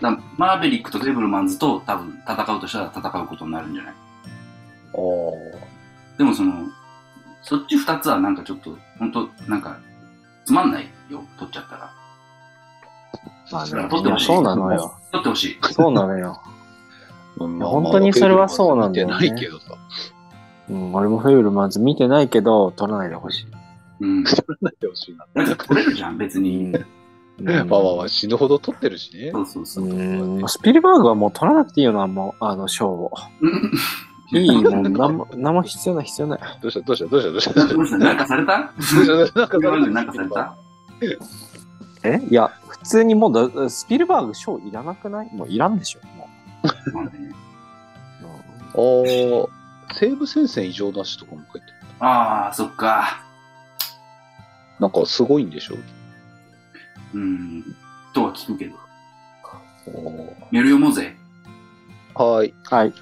[0.00, 3.94] だマーベリックとフェイブルマンズと多分戦うとしたら戦うことになるんじゃない？
[4.94, 5.32] お
[6.18, 6.64] でもその、
[7.42, 9.76] そっち二つはなんかちょっと、ほんと、なんか、
[10.44, 11.90] つまんないよ、取っちゃったら。
[13.50, 14.94] まあそれはねでもそうなのよ。
[15.10, 15.58] 取ってほしい。
[15.72, 16.40] そうなのよ。
[17.38, 19.74] 本当にそれはそうなんだよね見てないけどさ。
[20.70, 23.46] うん、俺もフェイブルマンズ見てないけど、撮らないでほしい。
[24.00, 24.24] うん。
[24.24, 25.26] 撮らないでほしいな。
[25.34, 26.66] なんか取れるじゃん、別に。
[26.66, 26.86] うん
[27.44, 29.30] まあまあまあ、死ぬほど撮ってるしね。
[29.32, 30.44] そうそうそうう。
[30.44, 33.12] ん、スピルバーグはもう撮らなくていいよな、もう、あの、賞を。
[34.32, 36.40] うんいい、もう、なんも、なんも必要ない、必要ない。
[36.62, 38.58] どうしたどうしたどうしたどうしたどうしたどうしたなんかされた？
[38.58, 40.56] どうしたなんかスピルバーグなんかされた？
[42.04, 42.18] え？
[42.30, 45.34] いや、普通にもうだ、スピルバーグ賞いらなくない？
[45.34, 46.28] もういらんでしょ、も
[46.64, 46.68] う。
[48.74, 49.48] あ
[49.90, 51.74] あ、西武戦線異常なしとかも書いてる。
[52.00, 53.22] ああ、そっか。
[54.80, 55.76] なんかすごいんでしょ？
[57.14, 57.76] うん。
[58.14, 58.76] とは聞くけど。
[59.86, 60.00] お
[60.50, 61.16] メール読もうぜ。
[62.14, 62.54] はい。
[62.64, 62.94] はい。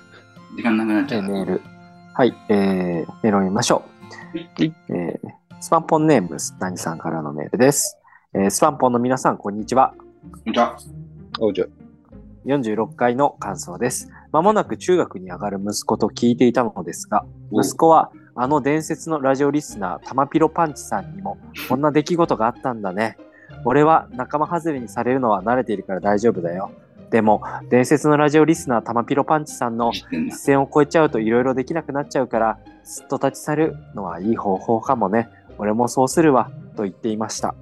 [0.57, 1.23] 時間なくなっちえゃう。
[1.23, 1.61] メール。
[2.15, 3.85] はい、えー、メールを読みましょ
[4.35, 4.39] う。
[4.39, 7.99] はいえー、スパンポンネーム、何さんからのメールです。
[8.35, 9.95] えー、スパンポンの皆さん、こんにちは。
[10.53, 10.77] じゃあ、
[11.39, 11.67] おじゃ
[12.47, 14.11] 46回の感想です。
[14.33, 23.17] まもなく中学に上がる息子と聞いていたのですが、お息子はあの伝説のラジオリスナー、タマピロパンチさんにもこんな出来事があったんだね。
[23.65, 26.71] 俺は仲間外れにされるのは慣れているから大丈夫だよ。
[27.11, 30.31] でも、伝説のラジオリスナー、タマピロパンチさんの一。
[30.31, 35.29] 線を越えちゃうといろいろできなくなっちゃうから、すっと立ち去るのはいい方法かもね。
[35.59, 37.55] 俺もそうするわ、と言っていました。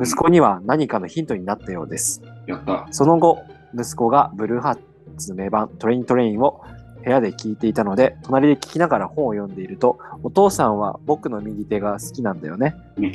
[0.00, 2.22] 息子には何かのヒントになったようです。
[2.46, 2.86] やった。
[2.90, 3.42] その後、
[3.74, 4.78] 息子がブルーハー
[5.16, 6.62] ツ名盤トレイントレインを
[7.04, 12.76] 部屋で聞いていたので、隣で聞きながら本を読んでいると、お父さんは僕の右手が好きなんだよね。
[12.96, 13.10] 名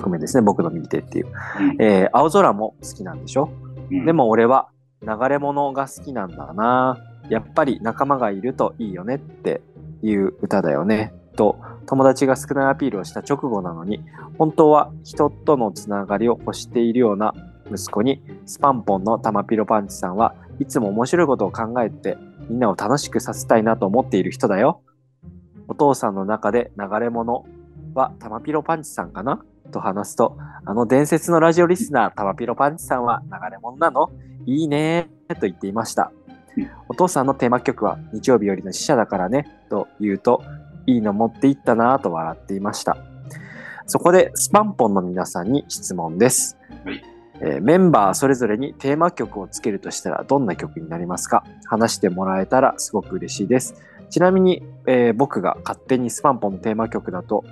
[0.00, 0.06] 曲。
[0.06, 1.26] 曲名ですね、僕の右手っていう。
[1.26, 1.30] う
[1.74, 3.50] んえー青空も好きなんでしょ？
[3.90, 4.68] うんでも俺は
[5.02, 6.98] 流れ物が好きなんだな。
[7.28, 9.60] やっぱり仲間がいるといいよねって
[10.02, 11.12] いう歌だよね。
[11.36, 14.04] と友達が少ないアピールをした直後なのに、
[14.38, 17.34] 本当は人とのつながりを欲しているような
[17.70, 22.16] 息子に、スパンポンのタマピロパンチさんはいつも面白いことを考えて
[22.48, 24.82] みんなを楽しくさせたいなと思っている人だよ。
[25.68, 27.44] お父さんの中で流れ物
[27.94, 29.44] はタマピロパンチさんかな？
[29.70, 34.10] と話すと、あの伝説のラジオリスナー、タマピロパンチさんは流れ物なの？
[34.46, 36.12] いいねーと言っていました
[36.56, 36.70] うん。
[36.88, 40.42] お父さんのテーマ曲は日曜日よりの死者だからねと言うと、
[40.86, 42.96] いいの持っていったなぁと笑っていました。
[43.86, 46.56] そこでスパンポンの皆さんに質問です。
[46.84, 47.02] はい
[47.40, 51.44] えーメンバーそれぞれにテーマ曲をつけるとしたらどんな曲になりますか？
[51.66, 53.74] 話してもらえたらすごく嬉しいです。
[54.08, 57.44] ちなみに、えー僕が勝手にスパンポンのテーマ曲だと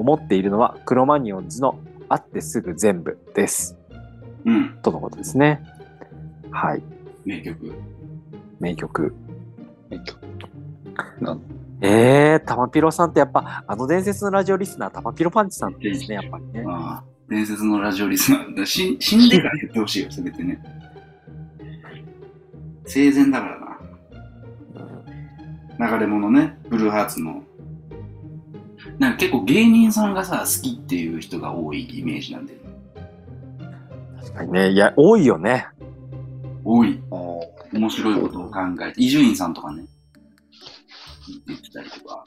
[0.00, 3.76] 思っているのはクロマニオンズの会ってすぐ全部です。
[4.44, 4.78] うん。
[4.82, 5.62] とのことですね。
[6.50, 6.82] はい。
[7.24, 7.72] 名曲。
[8.58, 9.14] 名曲。
[11.20, 11.40] なん？
[11.82, 16.64] えー、タマピロさんってやっぱ、あの伝説のラジオリスナー、タマピロパンチさんですね、やっぱりね。
[16.66, 18.56] ああ、伝説のラジオリスナー。
[18.56, 20.62] だ死死んでから言ってほしいよ、せめてね。
[22.86, 23.60] 生前だから
[25.78, 25.96] な。
[25.96, 27.42] 流れ物ね、ブルーハーツの。
[29.00, 32.64] なんか結構芸人さんがさ、好きっていう人が多いイメージなんだよね。
[34.20, 34.70] 確かにね。
[34.72, 35.66] いや、多いよね。
[36.62, 37.00] 多い。
[37.72, 39.86] 面白いことを考えて、伊集院さんとかね、
[41.46, 42.22] 言ってたりとか。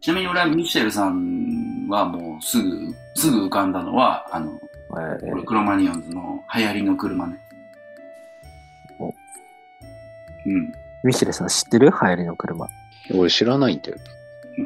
[0.00, 7.38] ちなみに俺はミシェルさんはもうすぐ、すぐ浮かんだのは、あの、えーこれクロマニオンズの流行りの車ね。
[8.98, 10.72] おうん。
[11.04, 11.90] ミシェルさん知ってる？
[11.90, 12.66] 流行りの車。
[13.14, 13.98] 俺知らないんだよ。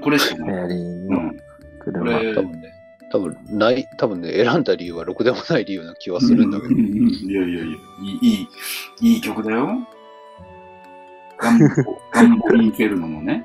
[0.01, 0.65] これしかない。
[0.65, 1.31] うのん。
[1.31, 1.43] こ
[1.81, 2.19] 車。
[2.19, 2.73] れ、多分ね。
[3.11, 6.75] 多分ない、多分ね、選んだ理由はろくでもない理由な気はするんだけど。
[6.75, 7.77] ういやいやいや、いい、
[8.23, 8.49] い
[9.03, 9.87] い、いい曲だよ。
[11.39, 11.67] ガンボ、
[12.13, 13.45] ガンボインフェルノのね。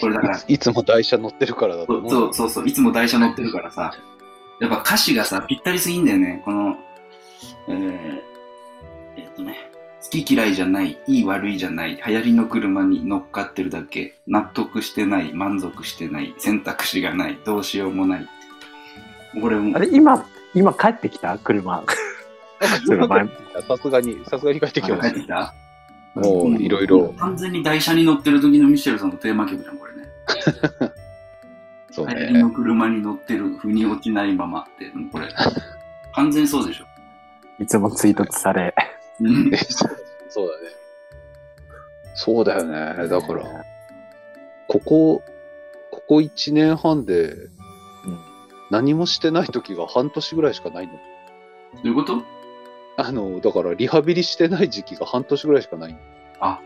[0.00, 2.10] これだからいついつも台車乗ってるからだとそう思う。
[2.10, 3.92] そうそうそう、いつも台車乗ってるからさ、
[4.60, 6.42] やっぱ歌詞がさ、ぴったりすぎんだよね。
[6.44, 6.76] この、
[7.68, 8.20] えー、
[9.16, 9.69] えっとね、
[10.02, 18.26] 好き嫌いじゃない、いい悪いじゃない、流行りの車に乗っかってるだけ、納得してない、満足してない、選択肢がない、どうしようもない。
[19.40, 20.24] これもあれ、今、
[20.54, 21.36] 今帰ってきた？
[21.38, 21.84] 車。
[22.60, 25.54] さすがに、さすがに帰ってきまし帰ってきた？
[26.14, 26.20] た。
[26.20, 27.14] もういろいろ。
[27.18, 30.08] 完全に台車に乗ってる時のミシェルさんのテーマ曲じゃん、これね。
[31.92, 32.54] そう流行りのね。
[32.54, 35.28] 車に乗ってる、腑に落ちないままって、うんこれ、
[36.14, 36.84] 完全そうでしょ。
[37.58, 38.74] いつもツイートされ。
[39.20, 39.58] うんね
[40.28, 40.68] そうだね。
[42.14, 43.08] そうだよね。
[43.08, 43.64] だから、
[44.68, 45.22] ここ、
[45.90, 47.50] ここ1年半でうん
[48.70, 50.92] 何もしてない時が半年ぐらいしかないの。
[50.92, 50.98] ど
[51.84, 52.22] ういうこと？
[52.96, 55.98] あの、だからリハビリしてない時期が半年ぐらいしかないの。
[56.40, 56.60] あ、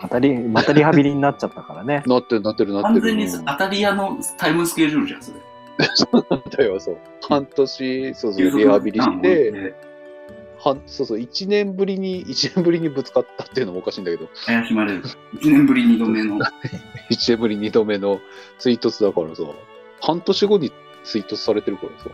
[0.00, 2.02] またリ、またリハビリになっちゃったからね。
[2.06, 2.94] なってるなってるなってる。
[3.00, 5.40] 完全にうん当たり屋のタイムスケジュールじゃん、それ。
[6.30, 6.98] なんだよ、そう。
[7.26, 9.74] 半年、そうそう、リハビリして、
[10.62, 15.02] 半そうそう、1年ぶりに、 一年ぶりにぶつかったっていうのもおかしいんだけど、怪しまれる。
[15.02, 16.38] 1年ぶり2度目の。
[17.10, 18.20] 1年ぶり2度目の
[18.58, 19.42] 追突だからさ、
[20.00, 20.72] 半年後に
[21.04, 22.10] 追突されてるからさ。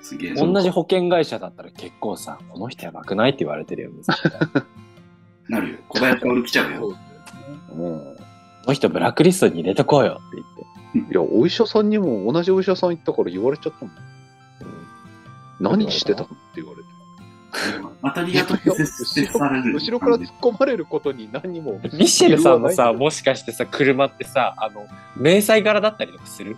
[0.00, 0.34] すげえ。
[0.34, 3.96] 同じ保険会社だったら結構さ、この人やばくないって言われてるよね。
[5.48, 5.78] なるよ。
[5.88, 6.96] 小林薫来ちゃうよ。
[7.72, 7.98] うん。
[7.98, 11.12] この人ブラックリストに入れとこうよって言って。
[11.12, 13.94] いや、お医者さんにも同じお医者さん行ったから言われちゃったもん。
[15.60, 16.81] 何してたのって言われて。
[18.02, 19.74] 当たり屋と接接される。
[19.74, 21.80] 後ろから突っ込まれることに何も。
[21.92, 24.86] ミシェルさんのさ、もしかしてさ、車ってさ、あの、
[25.16, 26.56] 迷彩柄だったりとかする？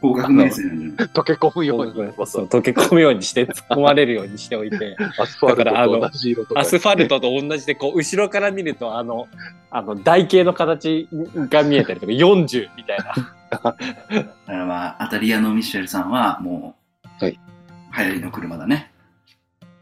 [0.00, 1.08] 高額名声なんじゃない？
[1.08, 1.92] 溶け込むように、
[2.26, 6.60] そう溶け込むようにして、突っ込まれるようにしておいて、アスファルだからあのトと同じ色とか。
[6.60, 9.26] アスファルトと同じで、こう、後ろから見ると、あの、
[9.70, 13.14] あの、台形の形が見えたりとか、40みたいな。
[13.50, 13.76] だか
[14.46, 16.76] らまあ、当たり屋のミシェルさんは、も
[17.20, 17.38] う、はい
[17.96, 18.90] 流行りの車だね。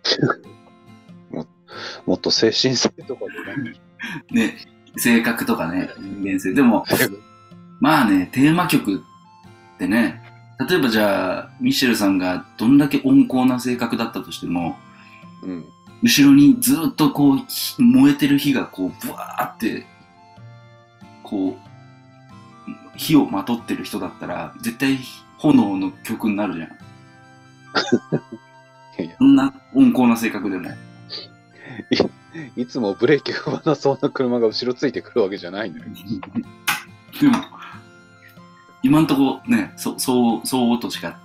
[2.06, 3.80] もっと精神性とかで何
[4.30, 4.56] ね、
[4.96, 6.52] 性格とかね、人間性。
[6.52, 6.84] でも、
[7.80, 10.22] まあね、テーマ曲ってね、
[10.68, 14.78] 例えばじゃあ、ミシェルさんがどんだけ温厚な性格だったとしても、
[15.42, 15.64] うん。
[16.02, 19.86] 後ろにずっとこう、ひ燃えてる火がこう、ブワーって、
[21.22, 21.72] こう、
[22.96, 24.98] 火をまとってる人だったら、絶対
[25.38, 26.68] 炎の曲になるじゃん。
[28.98, 30.68] いやそんな温厚な性格でも。
[32.56, 35.84] いつもブレーキ踏まなそうな車が後ろついてくるわけじゃないのよ。
[37.20, 37.34] でも、
[38.82, 41.18] 今んとこね、そそう、そうとしか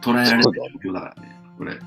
[0.00, 1.40] 捉えられない状況だからね。
[1.58, 1.80] これ、うん。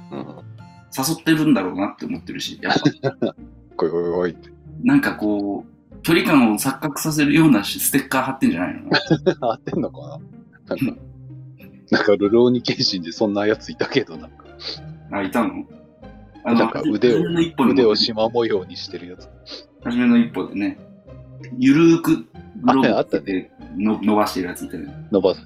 [0.97, 2.73] 誘ってるんだろうなって思ってるし、やっ
[3.19, 3.35] ぱ、
[3.77, 4.49] こいおいおいって。
[4.83, 8.89] なんかこう、距離感を錯覚させるようなステッカー貼ってんじゃないの？
[9.49, 10.19] 合ってんのか
[10.67, 10.75] な？
[10.75, 10.85] なんか、
[11.91, 14.40] なんか、ルローニケンシンでそんなやついたけど、なんか、
[15.11, 15.65] あ、いたの？
[16.43, 17.21] あなんか腕を
[17.69, 19.29] 腕を縞模様にしてるやつ。
[19.83, 20.79] 初めの一歩でね、
[21.57, 22.25] ゆるーく
[22.61, 25.07] グローああったブでの伸ばしてるやついたよね。
[25.11, 25.41] 伸ばす。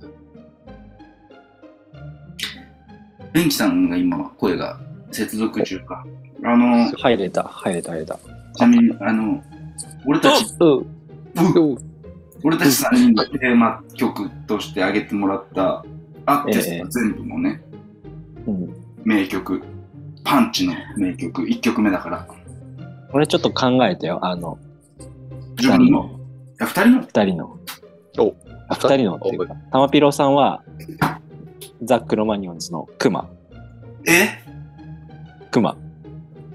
[3.33, 4.79] ベンキさんが今、声が
[5.11, 6.05] 接続中か。
[6.43, 8.17] あの、ち入れた、入れた、入れた。
[8.59, 9.43] なみに、あの、
[10.05, 10.85] 俺たち、うん。
[11.73, 11.77] お
[12.43, 15.83] 俺たち3人のテーマ曲として挙げてもらった
[16.25, 17.61] アーティスト全部もね、
[18.47, 18.74] うん。
[19.05, 19.61] 名曲、
[20.23, 22.27] パンチの名曲、1曲目だから。
[23.13, 24.57] 俺ちょっと考えてよ、あの、
[25.57, 26.19] 自分の、
[26.59, 27.01] あ、2人の？
[27.01, 27.59] 二人の。
[28.17, 28.35] お
[28.67, 30.63] あ二人のっていうか、タマピロさんは、
[31.83, 33.29] ザ・クロマニオンズのクマ。
[34.07, 34.43] え？
[35.51, 35.77] クマ。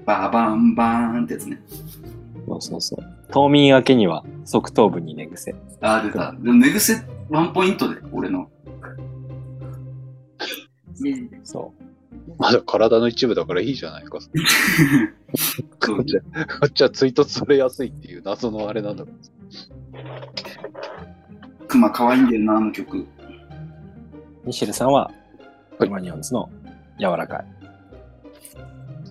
[0.05, 1.61] バーバンバーンってやつね。
[2.47, 2.99] そうそうそう。
[3.29, 5.55] 冬眠明けには側頭部に寝癖。
[5.79, 6.33] あー、出た。
[6.33, 8.49] でも寝癖ワンポイントで、俺の。
[11.43, 11.73] そ
[12.41, 14.17] まだ体の一部だからいいじゃないか。
[14.17, 14.21] こっ
[16.05, 16.29] ちはこ
[16.65, 19.13] っちは追突されやすいっていう謎のあれなんだろう。
[21.67, 23.01] クマ可愛いんだよな、あの曲。
[23.01, 23.05] う。
[24.43, 25.11] ミシェルさんは、
[25.77, 26.49] クロマニオンズの
[26.99, 27.45] 柔らかい。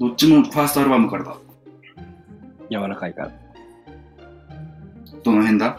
[0.01, 1.37] どっちもファーストアルバムからだ。
[2.69, 3.31] 柔らかいから。
[5.23, 5.79] どの辺だ？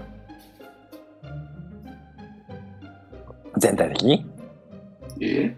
[3.58, 4.26] 全体的に？
[5.20, 5.54] え？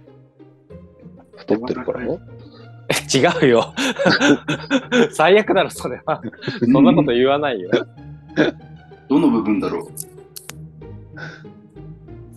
[1.43, 2.19] 太ってるからよ。
[2.89, 3.73] え 違うよ。
[5.11, 6.21] 最悪だろ、それは。
[6.61, 7.69] ーそんなこと言わないよ。
[9.09, 9.87] どの部分だろう？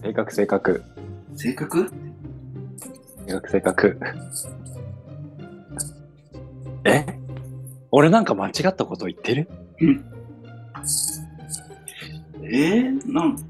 [0.03, 0.83] 性格、性格。
[1.35, 1.91] 性格？
[3.27, 3.99] 性格、性格。
[6.85, 7.05] え？
[7.91, 9.49] 俺なんか間違ったこと言ってる？
[12.43, 12.91] え？
[12.91, 13.43] ー、なん、ど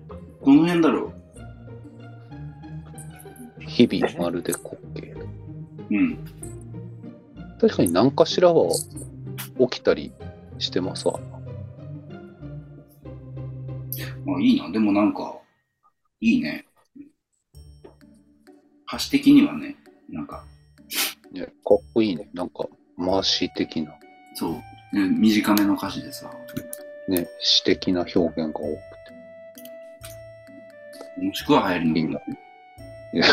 [0.55, 1.13] の辺だろ
[3.61, 5.16] 日々まるで滑稽。
[5.91, 6.19] ううん。
[7.61, 8.71] 確かに何かしらは
[9.71, 10.13] 起きたり
[10.59, 11.19] してますわ。
[14.25, 14.71] まあいいな。
[14.71, 15.39] でもなんか、
[16.21, 16.67] いいね。
[18.89, 19.77] 歌詞的にはね、
[20.09, 20.45] なんか、
[21.33, 21.53] ね、かっ
[21.93, 22.29] こいいね。
[22.35, 22.67] なんか、
[22.97, 23.95] マーシー的な、
[24.35, 24.53] そう、
[24.97, 26.31] ね短めの歌詞でさ、
[27.09, 28.77] ね、詩的な表現が多く
[31.19, 31.25] て。
[31.25, 32.21] もしくは流行りの。
[33.13, 33.27] いや、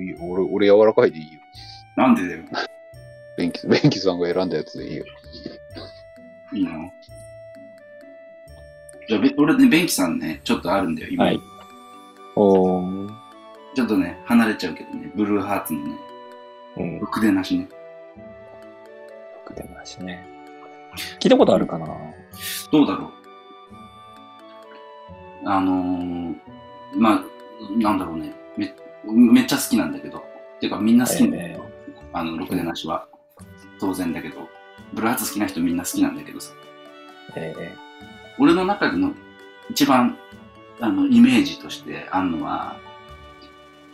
[0.00, 1.40] いいよ俺、俺柔らかいでいいよ。
[1.96, 2.44] なんでだよ。
[3.36, 5.04] ベンキ、ベンキさんが選んだやつでいいよ。
[6.52, 6.70] いいな。
[9.08, 11.24] じゃあ、べ俺ね、ベンキさんね、ちょっとあるんだよ、今。
[11.24, 11.40] はい
[12.36, 13.08] おー。
[13.74, 15.94] ちょっとね、離れちゃうけどね、ブルーハーツのね、
[16.76, 17.00] うん。
[17.00, 17.68] ろくでなしね。
[19.54, 20.26] 出ましね。
[21.18, 21.86] 聞いたことあるかな？
[22.70, 23.10] どうだろう。
[25.48, 26.36] あのー、
[26.94, 27.24] まあ、
[27.78, 28.34] なんだろうね。
[28.56, 28.74] め
[29.04, 30.22] めっちゃ好きなんだけど。
[30.60, 31.64] てかみんな好きなんだよ。
[32.12, 33.06] あの、ろくでなしは。
[33.78, 34.48] 当然だけど。
[34.92, 36.52] ブルーハーツ好きな人みんな好きなんだけどさ。
[37.36, 37.76] ええ
[38.38, 39.12] 俺の中での
[39.70, 40.16] 一番、
[40.80, 42.76] あの、イメージとしてあるのは、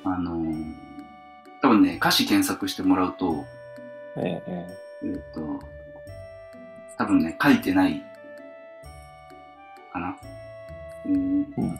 [0.04, 0.74] あのー、
[1.60, 3.44] 多分ね、歌詞検索してもらうと、
[4.16, 4.68] ええ
[5.02, 5.60] ええっ、と、
[6.98, 8.02] 多分ね、書いてない、
[9.92, 10.16] かな。
[11.06, 11.52] うん。
[11.56, 11.78] うん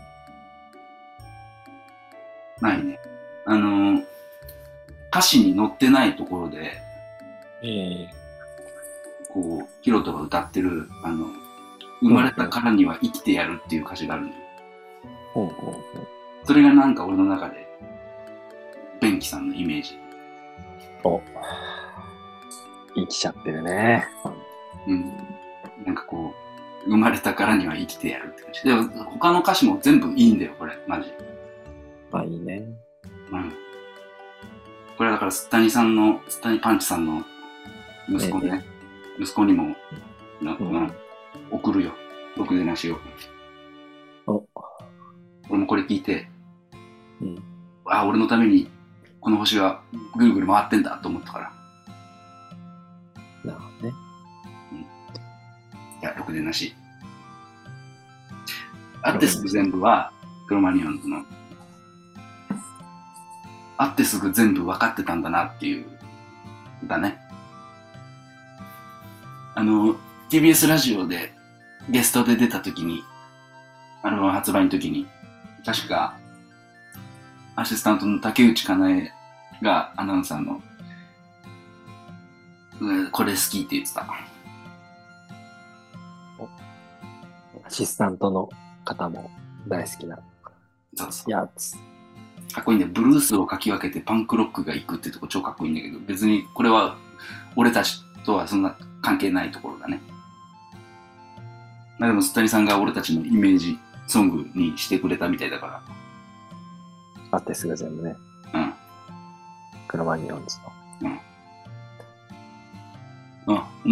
[2.60, 3.00] ないね。
[3.44, 4.04] あのー、
[5.12, 6.72] 歌詞に載ってないところで、
[7.62, 8.08] ええ
[9.28, 11.26] こう、ヒロトが歌ってる、あの、
[12.00, 14.34] 生まれたからには生きてやるっていう歌詞があるのよ。
[15.34, 15.80] ほうほうほ
[16.44, 17.68] それがなんか俺の中で、
[19.00, 19.94] ベンキさんのイメージ。
[21.04, 21.08] う。
[21.08, 21.22] お。
[22.94, 24.06] 生きちゃってるね。
[24.86, 25.12] うん。
[25.84, 26.34] なんかこ
[26.86, 28.62] う、生まれたからには生きてやるって感じ。
[28.64, 31.12] でも、他の歌詞も全部いいんだよ、これ、マジ。
[32.10, 32.64] まあいいね。
[33.30, 33.52] うん。
[34.96, 37.24] これはだから、スタニさんの、スタニパンチさんの
[38.08, 38.64] 息子ね、
[39.18, 39.76] 息子にも、
[40.40, 40.92] なうんうん
[41.50, 41.92] 送るよ。
[42.36, 42.98] ろくでなしを。
[44.26, 44.44] お。
[45.48, 46.28] 俺もこれ聞いて、
[47.20, 47.42] うん。
[47.84, 48.70] あ、俺のために、
[49.20, 49.82] この星が
[50.16, 51.52] ぐるぐる回ってんだと思ったから。
[53.52, 53.94] なるほどね。
[56.00, 56.74] いや、ろくでなし。
[59.02, 60.12] あってすぐ全部は、
[60.48, 61.24] クロマニオンズの、
[63.82, 65.86] あってすぐ全部分かってたんだなっていう、
[66.84, 67.18] だね。
[69.54, 69.96] あの、
[70.30, 71.32] TBS ラジオで
[71.90, 73.02] ゲストで出た時に、
[74.02, 75.06] アルバム発売の時に、
[75.64, 76.16] 確か、
[77.56, 79.12] アシスタントの竹内かなえ
[79.60, 80.62] がアナウンサーの、
[82.80, 84.06] うんこれ好きって言ってた。
[87.64, 88.48] アシスタントの
[88.84, 89.30] 方も
[89.68, 90.18] 大好きな
[90.94, 91.30] そうそう。
[91.30, 91.76] やつ。
[92.52, 92.84] かっこいいね。
[92.84, 96.96] ブルースをかき分けてパンクロックが行くってとこ超かっこいいんだけど、別にこれは
[97.56, 100.00] 俺たちとはそんな関係ないところだね。
[101.98, 105.82] まあでも、スタニさんが俺たちのイメージソングにしてくれたみたいだか
[107.30, 108.16] あってすぐ全部ね。
[108.52, 108.60] ら。
[108.60, 108.74] うん。
[109.88, 111.10] クロマニオンズの。
[111.10, 111.20] うん。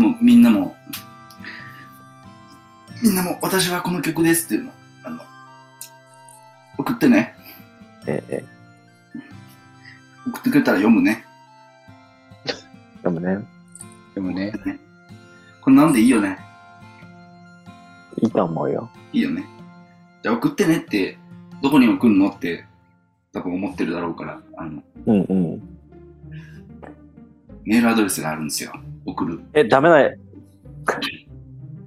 [0.00, 0.76] もうみんなも、
[3.02, 4.72] みんなも私はこの曲ですっていうの、
[5.04, 5.22] あの、
[6.78, 7.34] 送ってね。
[8.06, 8.44] えええ
[10.26, 11.24] 送ってくれたら読むね。
[12.46, 13.38] えでもね、
[14.14, 14.52] でもね、
[15.60, 16.38] これなんでいいよね？
[18.22, 18.90] いいと思うよ。
[19.12, 19.44] いいよね。
[20.22, 21.16] じゃあ送ってねって、
[21.62, 22.66] どこに送るのって
[23.32, 25.62] 多分思ってるだろうから、あの、うんうん。
[27.64, 28.72] メールアドレスがあるんですよ。
[29.06, 29.40] 送る。
[29.54, 30.18] え、ダメだよ。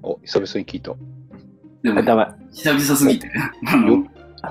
[0.02, 0.94] お、久々に聞いた。
[1.84, 2.26] でも、え、ダメ。
[2.52, 3.30] 久々すぎて、
[3.68, 4.06] あのよ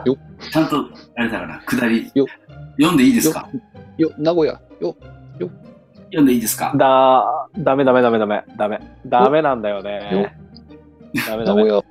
[0.05, 0.19] よ
[0.51, 2.11] ちゃんと、あれだから、下り。
[2.15, 2.27] よ、
[2.79, 3.49] 読んでいいですか？
[3.99, 4.97] よ、名古屋、よ、
[5.39, 6.75] 読んでいいですか？
[6.77, 8.45] だ、ダメダメダメダメ。
[8.57, 8.81] ダメ。
[9.07, 10.35] ダメなんだよね。
[11.27, 11.63] ダメダメ。
[11.65, 11.85] 名古屋、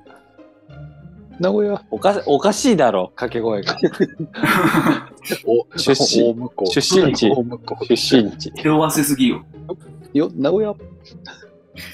[1.38, 3.76] 名古屋、おかしおかしいだろ、掛け声が。
[5.46, 6.34] お、出身。
[6.70, 7.30] 出身地。
[7.96, 8.52] 出身地。
[8.52, 9.44] 手を合わせすぎよ。
[10.12, 10.74] よ、名古屋、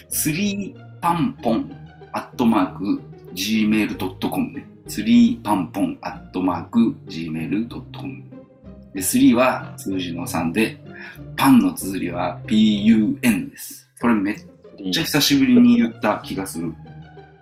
[0.09, 1.70] スリーパンポン
[2.12, 3.00] アットマーク
[3.34, 4.66] gmail.com ね。
[4.89, 8.22] スリーパンポンアットマーク gmail.com
[8.95, 10.80] で、3は数字の3で、
[11.36, 13.89] パンの綴りは pun です。
[14.01, 14.36] これめっ
[14.91, 16.72] ちゃ久しぶりに言った気がする。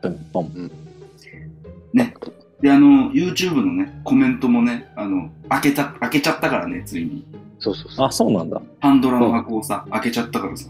[0.03, 0.71] ポンポン。
[1.93, 2.15] ね。
[2.61, 7.25] で、あの、YouTube のね、コメントもね、あの、開けた、開けちゃったからね、ついに。
[7.61, 8.07] そうそうそう。
[8.07, 8.61] あ、そうなんだ。
[8.81, 10.69] パンドラの箱をさ、開けちゃったからさ。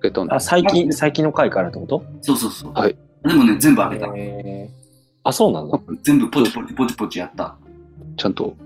[0.00, 2.04] 開けたんだあ、最近、最近の回からってこと？
[2.22, 2.72] そうそうそう。
[2.72, 2.96] はい。
[3.22, 4.12] でもね、全部開けた。
[4.16, 4.79] えー
[5.30, 5.80] あ、そうなんだ。
[6.02, 7.56] 全部ポチポチポチポチやった。
[8.16, 8.56] ちゃんと、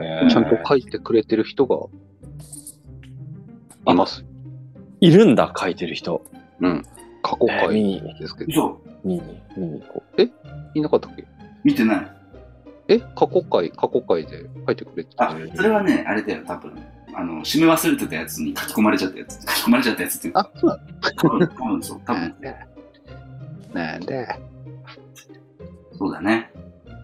[0.00, 1.76] えーちゃんと書いてくれてる人が
[3.92, 4.24] います。
[5.00, 6.24] いるんだ、書いてる人。
[6.60, 6.84] うん。
[7.22, 8.50] 過去回えー見に、ですけど。
[8.50, 9.22] 嘘見に、
[9.56, 10.02] 見に行こ
[10.74, 11.24] いなかったっけ？
[11.62, 12.10] 見てない。
[12.88, 12.98] え？
[12.98, 16.72] 過去回、過去回で書いてくれてたあ、それはね、あれだよ、多分。
[17.14, 19.40] あの、締め忘れてたやつに書き込まれちゃったやつ。
[19.42, 20.78] 書き込まれちゃったやつっていうか、、あそうな
[21.16, 22.34] 多分、多分そう、多分
[23.72, 24.26] なんで
[25.98, 26.50] そうだね。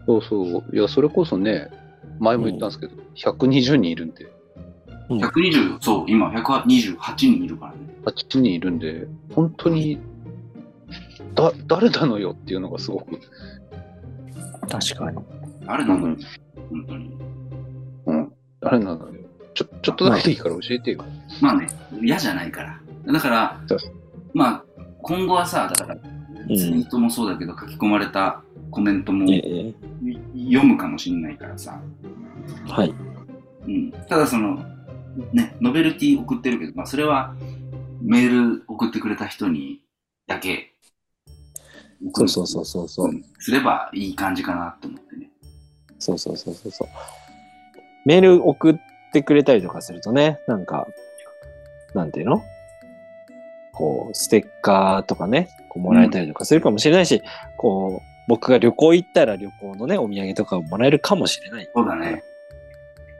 [0.07, 0.64] そうそう。
[0.72, 1.70] いや、それこそね、
[2.18, 4.24] 前も言ったんですけど、120人いるんで、
[5.09, 7.78] うん120、そう、今128人いるからね。
[8.05, 9.99] 8人いるんで、本当に、
[11.34, 13.20] だ、誰なのよっていうのがすごく、
[14.68, 15.18] 確かに。
[15.66, 16.16] あれなのよ、
[16.70, 17.18] 本当に。
[18.07, 19.12] うん、誰なのよ。
[19.55, 21.05] ちょ、ちょっとだけでいいから教えてよ。
[21.41, 21.66] まあね、
[22.01, 22.80] 嫌じゃないから。
[23.12, 23.61] だから
[24.32, 24.64] まあ、
[25.03, 26.01] 今後はさ、だから、ん
[26.49, 29.74] ツイートもそうだけど、書き込まれたコメントもええ
[30.34, 31.80] 読むかもしれないからさ。
[32.66, 32.94] はい。
[33.66, 34.64] うん、ただその、
[35.32, 37.34] ね、ノベルティ送ってるけど、まあ、それは
[38.00, 39.82] メール送ってくれた人に
[40.26, 40.74] だけ
[42.14, 43.08] そうそうそうそうそう。
[43.12, 45.30] んすればいい感じかなと思ってね。
[45.98, 46.88] そうそうそうそうそう。
[48.06, 48.74] メール送っ
[49.12, 50.86] てくれたりとかするとね、なんか、
[51.94, 52.42] なんていうの？
[53.74, 57.20] こう、ステッカーとかね、こうもらえたりとかするかもしれないし、
[57.58, 61.68] こう、僕が旅行行ったら旅行のね、お土産とかをもらえるかもしれない。
[61.74, 62.22] そうだね。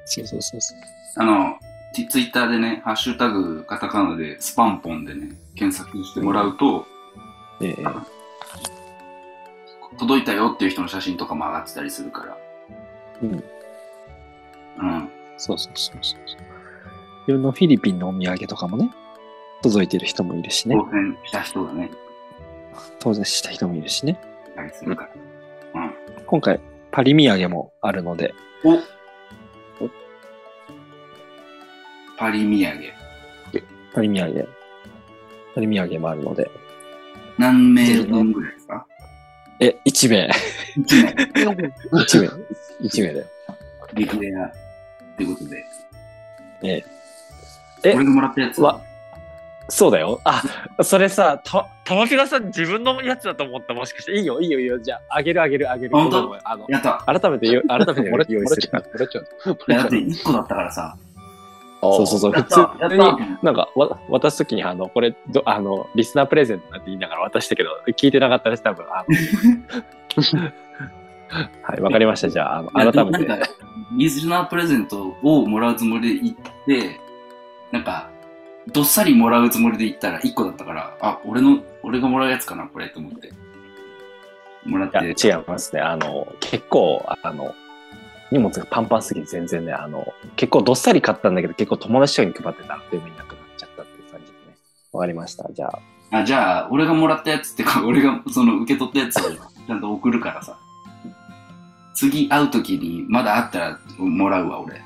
[0.05, 0.79] そうそうそうそう。
[1.17, 1.59] あの、
[1.93, 6.87] ツツイッターでね、ハッシュタグカタカナでスパンポンでね、検索してもらうと、
[7.61, 7.85] ええ
[9.99, 12.39] 届いたよっていう人の写真とかも上がってたりするから。
[13.21, 13.33] うん。
[13.33, 15.09] うん。
[15.39, 16.21] そうそうそうそう。
[17.27, 18.89] 自分のフィリピンのお土産とかもね、
[19.61, 20.77] 届いてる人もいるしね。
[20.77, 21.91] 当選した人がね、
[23.01, 24.17] 当然した人もいるしね。
[24.67, 25.09] いたりするか
[25.75, 25.83] ら。
[25.83, 25.93] うん。
[26.27, 28.35] 今回、パリ土産もあるので、
[28.65, 28.79] お
[32.17, 32.81] パリ土産。
[33.95, 34.49] パリ土産、
[35.55, 36.51] パリ土産もあるので、
[37.39, 38.87] 何名分ぐらいですか？
[39.61, 40.31] え、1名、
[40.77, 41.11] ?1 名。
[42.03, 42.29] 1名、
[42.87, 43.27] 1名で。
[43.95, 44.53] 激レアっ
[45.17, 45.65] てことで。
[46.63, 46.85] え
[47.83, 48.81] え俺がもらったやつわ
[49.71, 50.21] そうだよ。
[50.25, 50.43] あ、
[50.83, 53.75] それさ、た、たまきらさん自分のやつだと思った。
[53.75, 54.13] もしかして。
[54.13, 54.79] いいよ、いいよ、いいよ。
[54.79, 55.97] じゃあ、あげるあげるあげる。
[55.97, 56.39] 本当？
[56.45, 57.03] あの、やった。
[57.07, 58.83] 改めて言う、 改めて用意するから。
[58.83, 59.25] もらっちゃう。
[59.47, 60.03] だってらっちゃう。
[60.03, 60.97] 1個だったからさ。
[61.83, 62.33] そうそうそう。
[62.33, 68.85] や普通に、なんか、わ渡すときに、あの、これ、どあの、リスナープレゼントなんて言いながら渡したけど、聞いてなかったです、多分。
[68.85, 70.51] あの
[71.63, 72.29] はい、わかりました。
[72.29, 73.41] じゃあ、あの、改めて。
[73.97, 77.01] リスナープレゼントをもらうつもりで行って、
[77.73, 78.11] なんか、
[78.69, 83.33] どっさりもらうつもりで行ったら1個だったから、あ、俺の、俺がもらうやつかな、これ、と思って。
[84.65, 84.99] もらって。
[84.99, 85.81] 違いますね。
[85.81, 87.55] あの、結構、あの、
[88.31, 90.07] 荷物がパンパンすぎて全然ね、あの、
[90.37, 94.57] 結構どっさり買ったんだけど、結構友達とかに配ってたら、全部いなくなっちゃったっていう感じでね。
[94.93, 95.49] わかりました。
[95.53, 99.31] じゃあ、あ、じゃあ、俺がもらったやつってか、俺がその受け取ったやつを
[99.67, 100.57] ちゃんと送るからさ。
[101.95, 104.81] 次会うときに、まだあったらもらうわ、俺。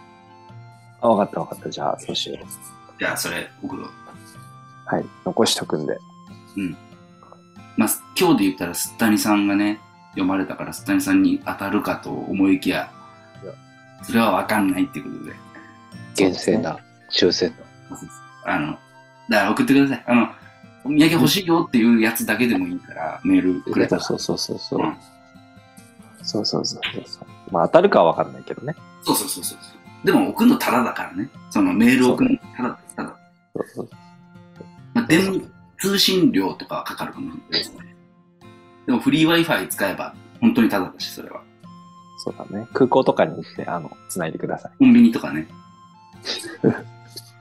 [1.00, 1.70] あ、わかったわかった。
[1.70, 2.84] じゃあ、そうしよう。
[2.99, 3.90] じゃあ、それ送ろう。
[4.86, 5.05] はい。
[5.24, 5.99] 残しとくんで。
[7.76, 7.88] まあ、
[8.18, 9.80] 今日で言ったら、すったにさんがね、
[10.11, 12.90] 読まれたから、すったにさんに当たるかと思いきや
[14.03, 15.32] それはわかんないっていうことで。
[16.14, 16.78] 厳正な
[17.11, 17.57] 抽選の。
[18.45, 18.78] あの、
[19.28, 20.05] だから送ってください。
[20.07, 20.28] あの、
[20.84, 24.03] お土産欲しいよっていうやつだけでもいいから、メールくれたら。
[24.03, 24.80] そうそうそうそう。
[24.80, 24.97] うん
[26.24, 27.26] そうそうそうそうそう。
[27.53, 28.74] まあ、当たるかはわかんないけどね。
[29.05, 29.59] そうそうそうそう。
[30.05, 31.28] でも送るのタダだからね。
[31.50, 33.16] そのメール送るのタダ、タダ。
[33.55, 33.88] そうそう
[34.92, 37.96] まあ、電通信料とかはかかるかもしれないですね。
[38.86, 41.42] でもフリー Wi-Fi 使えば本当にタダだし、それは。
[42.18, 42.68] そうだね。
[42.72, 44.72] 空港とかに行って、あの、繋いでください。
[44.78, 45.48] コンビニとかね。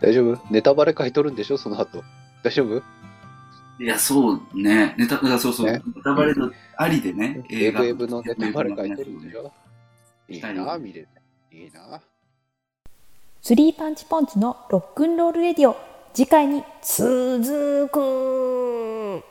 [0.01, 0.41] 大丈夫？
[0.51, 1.57] ネタバレ書いとるんでしょ？
[1.57, 2.03] その後。
[2.43, 2.81] 大丈夫？
[3.79, 4.95] いや、そうね。
[4.97, 5.65] ネタ、あそうそう。
[5.67, 7.43] ねネタバレのありでね。
[7.49, 9.51] エブエ映ブのネタバレ書いてるんでしょ？
[10.29, 11.07] いいな、見れて。
[11.51, 12.01] いいな。
[13.45, 15.75] スリーパンチポンチのロックンロールレディオ。
[16.13, 19.21] 次回に続く。